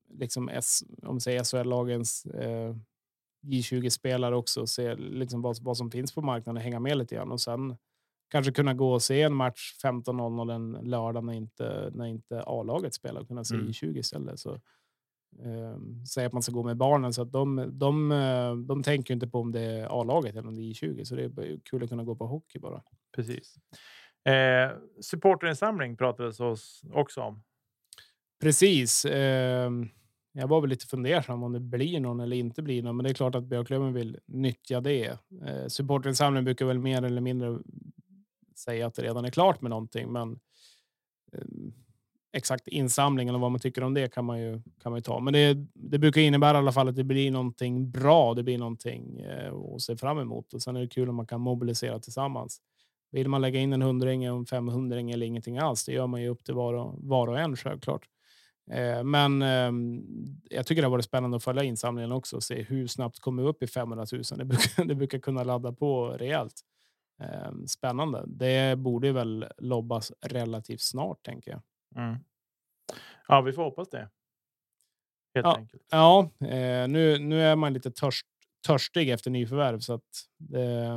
[0.09, 2.75] liksom S, om säger SHL-lagens eh,
[3.45, 7.31] J20-spelare också se liksom vad, vad som finns på marknaden och hänga med lite grann
[7.31, 7.77] och sen
[8.29, 12.93] kanske kunna gå och se en match 15.00 en lördag när inte när inte A-laget
[12.93, 13.67] spelar och kunna se mm.
[13.67, 14.39] J20 istället.
[14.39, 14.59] Så
[15.39, 19.13] eh, säga att man ska gå med barnen så att de, de, eh, de tänker
[19.13, 21.83] inte på om det är A-laget eller om det är J20 så det är kul
[21.83, 22.83] att kunna gå på hockey bara.
[23.15, 23.55] Precis.
[24.25, 24.71] Eh,
[25.01, 27.43] supporterinsamling pratades oss också om.
[28.41, 29.05] Precis.
[29.05, 29.71] Eh,
[30.31, 33.09] jag var väl lite fundersam om det blir någon eller inte blir någon, men det
[33.09, 35.19] är klart att Björklöven vill nyttja det.
[35.45, 37.59] Eh, supporterinsamling brukar väl mer eller mindre
[38.55, 40.39] säga att det redan är klart med någonting, men
[41.33, 41.41] eh,
[42.33, 45.19] exakt insamlingen och vad man tycker om det kan man ju kan man ju ta.
[45.19, 48.33] Men det, det brukar innebära i alla fall att det blir någonting bra.
[48.33, 51.27] Det blir någonting eh, att se fram emot och sen är det kul om man
[51.27, 52.61] kan mobilisera tillsammans.
[53.11, 56.27] Vill man lägga in en hundring, en femhundring eller ingenting alls, det gör man ju
[56.27, 58.05] upp till var och, var och en självklart.
[58.71, 59.71] Eh, men eh,
[60.49, 63.43] jag tycker det har varit spännande att följa insamlingen också och se hur snabbt kommer
[63.43, 64.23] vi upp i 500 000.
[64.37, 66.63] Det brukar, det brukar kunna ladda på rejält.
[67.19, 68.23] Ehm, spännande.
[68.27, 71.61] Det borde väl lobbas relativt snart tänker jag.
[71.95, 72.17] Mm.
[73.27, 74.09] Ja, vi får hoppas det.
[75.35, 75.83] Helt ja, enkelt.
[75.91, 78.27] Ja, eh, nu, nu är man lite törst,
[78.67, 80.89] törstig efter nyförvärv så att det,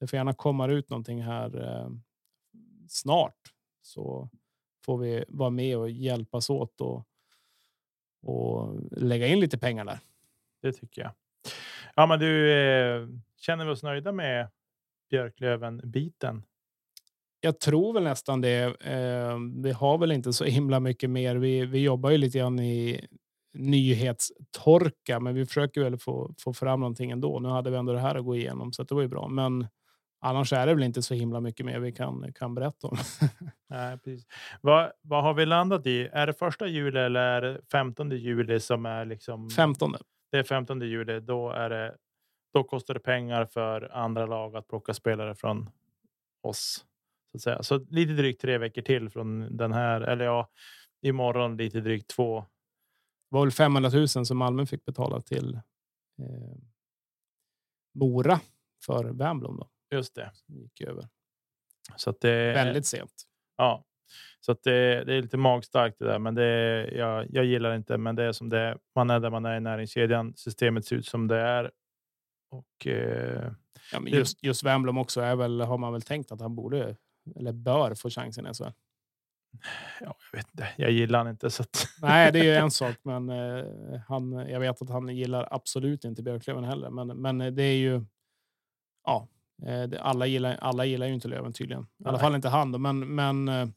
[0.00, 1.90] det får gärna komma ut någonting här eh,
[2.88, 4.28] snart så
[4.84, 7.06] får vi vara med och hjälpas åt och,
[8.22, 9.98] och lägga in lite pengar där.
[10.62, 11.12] Det tycker jag.
[11.94, 14.48] Ja, men du eh, känner vi oss nöjda med
[15.10, 16.42] Björklöven biten
[17.40, 18.62] jag tror väl nästan det.
[18.80, 21.36] Eh, vi har väl inte så himla mycket mer.
[21.36, 23.06] Vi, vi jobbar ju lite grann i
[23.54, 27.40] nyhetstorka, men vi försöker väl få, få fram någonting ändå.
[27.40, 29.28] Nu hade vi ändå det här att gå igenom, så det var ju bra.
[29.28, 29.66] Men
[30.20, 32.96] annars är det väl inte så himla mycket mer vi kan, kan berätta om.
[33.68, 34.26] Nej, precis.
[34.60, 36.08] Vad, vad har vi landat i?
[36.12, 39.50] Är det första juli eller är det 15 juli som är liksom?
[39.50, 39.94] 15.
[40.30, 41.20] Det är 15 juli.
[41.20, 41.94] Då är det.
[42.54, 45.70] Då kostar det pengar för andra lag att plocka spelare från
[46.42, 46.84] oss
[47.36, 47.62] att säga.
[47.62, 50.00] Så lite drygt tre veckor till från den här.
[50.00, 50.50] Eller ja,
[51.02, 52.40] imorgon lite drygt två.
[53.30, 55.54] Det var väl 500 000 som Malmö fick betala till
[56.22, 56.58] eh,
[57.94, 58.40] Mora
[58.86, 59.12] för.
[59.12, 59.68] Då.
[59.90, 60.30] Just det.
[60.46, 61.08] Gick över.
[61.96, 63.12] Så att det väldigt sent.
[63.56, 63.84] Ja,
[64.40, 67.98] så att det, det är lite magstarkt det där, men det jag, jag gillar inte.
[67.98, 68.78] Men det är som det är.
[68.94, 70.34] Man är där man är i näringskedjan.
[70.36, 71.70] Systemet ser ut som det är.
[72.50, 73.52] Och eh,
[73.92, 76.96] Ja, men just, just Wemblom också är väl, har man väl tänkt att han borde
[77.36, 78.64] eller bör få chansen i SHL.
[80.00, 80.68] ja, jag vet inte.
[80.76, 81.86] Jag gillar han inte så att.
[82.02, 83.64] Nej, det är ju en sak, men eh,
[84.08, 86.90] han, jag vet att han gillar absolut inte Björklöven heller.
[86.90, 88.04] Men, men det är ju.
[89.04, 89.28] Ja,
[89.66, 90.54] eh, det- alla gillar.
[90.56, 91.82] Alla gillar ju inte Löven tydligen.
[91.82, 92.20] I alla Nej.
[92.20, 92.72] fall inte han.
[92.72, 93.68] Då, men, men eh,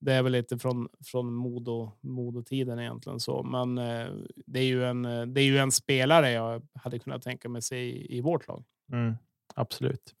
[0.00, 3.42] det är väl lite från från Modo Modotiden egentligen så.
[3.42, 4.06] Men eh,
[4.46, 5.02] det är ju en.
[5.34, 8.64] Det är ju en spelare jag hade kunnat tänka mig se i, i vårt lag.
[8.92, 9.14] Mm,
[9.54, 10.14] absolut.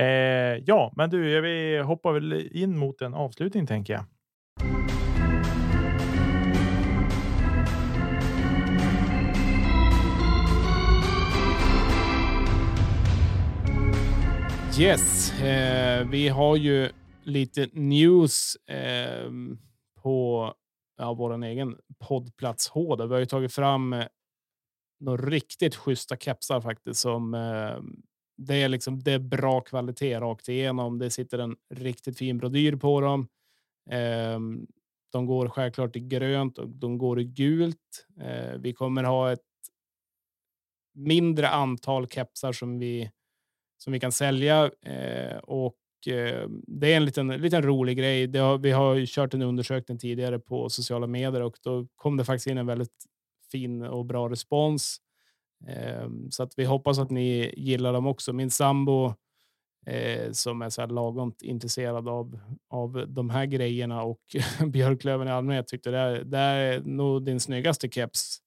[0.00, 4.04] Eh, ja, men du, vi hoppar väl in mot en avslutning tänker jag.
[14.80, 16.88] Yes, eh, vi har ju
[17.22, 19.30] lite news eh,
[20.02, 20.54] på
[20.96, 21.76] ja, vår egen
[22.08, 22.96] poddplats H.
[22.96, 24.06] Där vi har ju tagit fram eh,
[25.00, 27.00] några riktigt schyssta kepsar faktiskt.
[27.00, 27.76] Som, eh,
[28.46, 30.98] det, är liksom, det är bra kvalitet rakt igenom.
[30.98, 33.28] Det sitter en riktigt fin brodyr på dem.
[33.90, 34.66] Ehm,
[35.12, 38.06] de går självklart i grönt och de går i gult.
[38.20, 39.40] Eh, vi kommer ha ett
[40.94, 43.10] mindre antal kepsar som vi
[43.78, 44.70] som vi kan sälja.
[44.82, 45.76] Eh, och
[46.06, 48.26] eh, det är en liten, liten rolig grej.
[48.26, 52.16] Det har, vi har ju kört en undersökning tidigare på sociala medier och då kom
[52.16, 53.04] det faktiskt in en väldigt
[53.52, 55.00] fin och bra respons.
[55.68, 58.32] Eh, så att vi hoppas att ni gillar dem också.
[58.32, 59.14] Min sambo
[59.86, 62.38] eh, som är så här lagom intresserad av,
[62.70, 64.20] av de här grejerna och
[64.66, 68.38] Björklöven i allmänhet tyckte det, är- det är nog din snyggaste keps.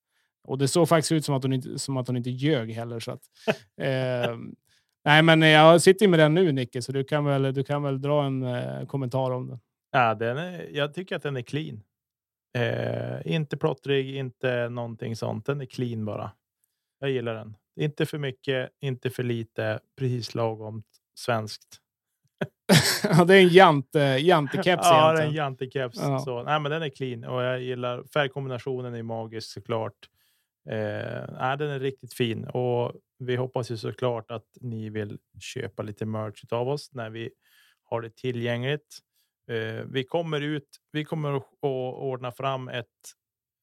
[0.48, 3.00] Och det såg faktiskt ut som att hon inte, som att hon inte ljög heller.
[3.00, 3.20] Så att,
[3.80, 4.36] eh,
[5.06, 8.00] Nej, men jag sitter med den nu, Nicke, så du kan väl, du kan väl
[8.00, 9.58] dra en eh, kommentar om den.
[9.92, 11.82] Ja, den är, jag tycker att den är clean.
[12.58, 15.46] Eh, inte plottrig, inte någonting sånt.
[15.46, 16.30] Den är clean bara.
[17.04, 17.56] Jag gillar den.
[17.80, 19.80] Inte för mycket, inte för lite.
[19.96, 20.82] Precis lagom
[21.14, 21.80] svenskt.
[23.02, 25.98] Ja, det är en jante, jantekeps ja, det är en jantekeps.
[26.00, 26.18] Ja.
[26.18, 30.08] Så, nej, men den är clean och jag gillar färgkombinationen är magisk såklart.
[30.70, 35.82] Eh, nej, den är riktigt fin och vi hoppas ju såklart att ni vill köpa
[35.82, 37.30] lite merch av oss när vi
[37.82, 38.98] har det tillgängligt.
[39.50, 40.68] Eh, vi kommer ut.
[40.92, 42.86] Vi kommer att ordna fram ett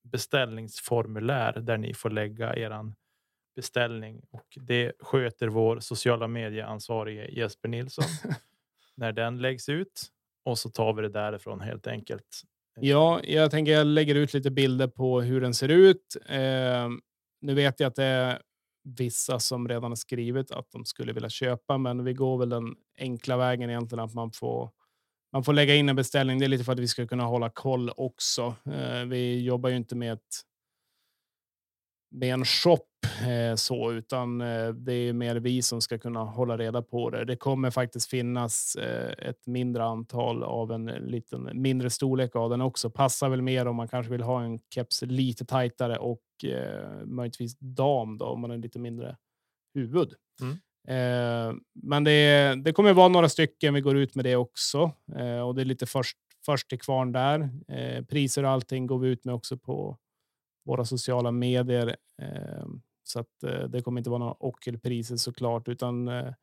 [0.04, 2.96] beställningsformulär där ni får lägga eran
[3.56, 8.06] beställning och det sköter vår sociala medieansvarige Jesper Nilsson
[8.96, 10.08] när den läggs ut
[10.46, 12.42] och så tar vi det därifrån helt enkelt.
[12.80, 16.18] Ja, jag tänker jag lägger ut lite bilder på hur den ser ut.
[16.26, 16.90] Eh,
[17.42, 18.42] nu vet jag att det är
[18.84, 22.76] vissa som redan har skrivit att de skulle vilja köpa, men vi går väl den
[22.98, 24.72] enkla vägen egentligen att man får
[25.34, 26.40] man får lägga in en beställning.
[26.40, 28.56] Det är lite för att vi ska kunna hålla koll också.
[28.66, 30.42] Eh, vi jobbar ju inte med ett
[32.12, 32.91] med en shop eh,
[33.56, 37.26] så, utan eh, det är mer vi som ska kunna hålla reda på det.
[37.26, 42.62] Det kommer faktiskt finnas eh, ett mindre antal av en liten mindre storlek av den
[42.62, 42.90] också.
[42.90, 47.58] Passar väl mer om man kanske vill ha en keps lite tajtare och eh, möjligtvis
[47.60, 49.18] dam då, om man har lite mindre
[49.74, 50.14] huvud.
[50.42, 50.58] Mm.
[50.88, 53.74] Eh, men det, det kommer vara några stycken.
[53.74, 57.12] Vi går ut med det också eh, och det är lite först, först till kvarn
[57.12, 57.50] där.
[57.68, 59.98] Eh, priser och allting går vi ut med också på
[60.66, 61.96] våra sociala medier.
[63.12, 66.34] Så att eh, det kommer inte vara några ockelpriser såklart, utan eh,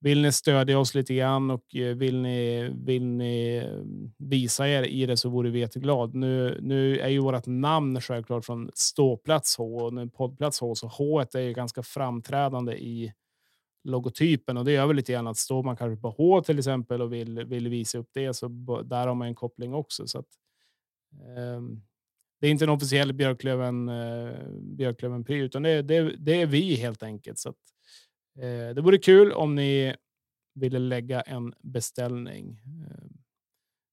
[0.00, 3.84] vill ni stödja oss lite grann och eh, vill ni, vill ni eh,
[4.18, 6.14] visa er i det så vore vi jätteglad.
[6.14, 11.20] Nu, nu är ju vårt namn självklart från ståplats H och poddplats H, så H
[11.20, 13.12] är ju ganska framträdande i
[13.84, 17.02] logotypen och det gör väl lite grann att står man kanske på H till exempel
[17.02, 18.48] och vill, vill visa upp det så
[18.84, 20.06] där har man en koppling också.
[20.06, 20.28] Så att,
[21.36, 21.82] ehm,
[22.40, 26.74] det är inte en officiell Björklöven, eh, Björklöven pry, utan det, det, det är vi
[26.74, 27.38] helt enkelt.
[27.38, 27.56] Så att,
[28.38, 29.94] eh, det vore kul om ni
[30.54, 32.60] ville lägga en beställning.
[32.66, 33.04] Eh,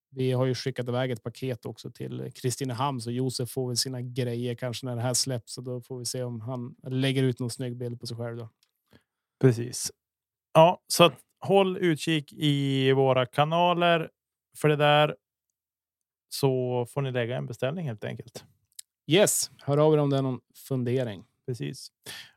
[0.10, 4.02] vi har ju skickat iväg ett paket också till Kristinehamn, så Josef får väl sina
[4.02, 5.54] grejer kanske när det här släpps.
[5.54, 8.38] Så då får vi se om han lägger ut någon snygg bild på sig själv.
[8.38, 8.50] Då.
[9.42, 9.92] Precis.
[10.54, 14.10] Ja, så att håll utkik i våra kanaler
[14.58, 15.16] för det där.
[16.30, 18.46] Så får ni lägga en beställning helt enkelt.
[19.08, 21.26] Yes, hör av er om det är någon fundering.
[21.48, 21.88] Precis.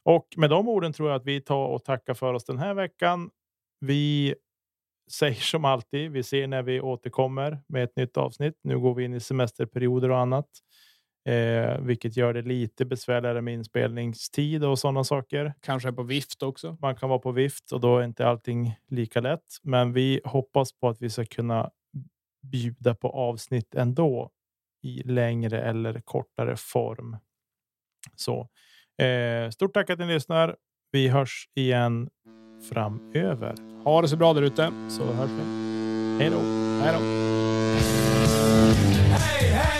[0.02, 2.74] Och med de orden tror jag att vi tar och tackar för oss den här
[2.74, 3.30] veckan.
[3.80, 4.34] Vi
[5.10, 6.10] säger som alltid.
[6.10, 8.54] Vi ser när vi återkommer med ett nytt avsnitt.
[8.62, 10.48] Nu går vi in i semesterperioder och annat,
[11.28, 15.54] eh, vilket gör det lite besvärligare med inspelningstid och sådana saker.
[15.60, 16.76] Kanske på vift också.
[16.80, 19.58] Man kan vara på vift och då är inte allting lika lätt.
[19.62, 21.70] Men vi hoppas på att vi ska kunna
[22.42, 24.30] bjuda på avsnitt ändå
[24.82, 27.16] i längre eller kortare form.
[28.16, 28.48] Så
[29.04, 30.56] eh, stort tack att ni lyssnar.
[30.92, 32.10] Vi hörs igen
[32.72, 33.54] framöver.
[33.84, 35.42] Ha det så bra där ute så hörs vi.
[36.18, 36.38] Hej då.
[36.82, 37.00] Hej då.
[39.16, 39.79] Hey, hey!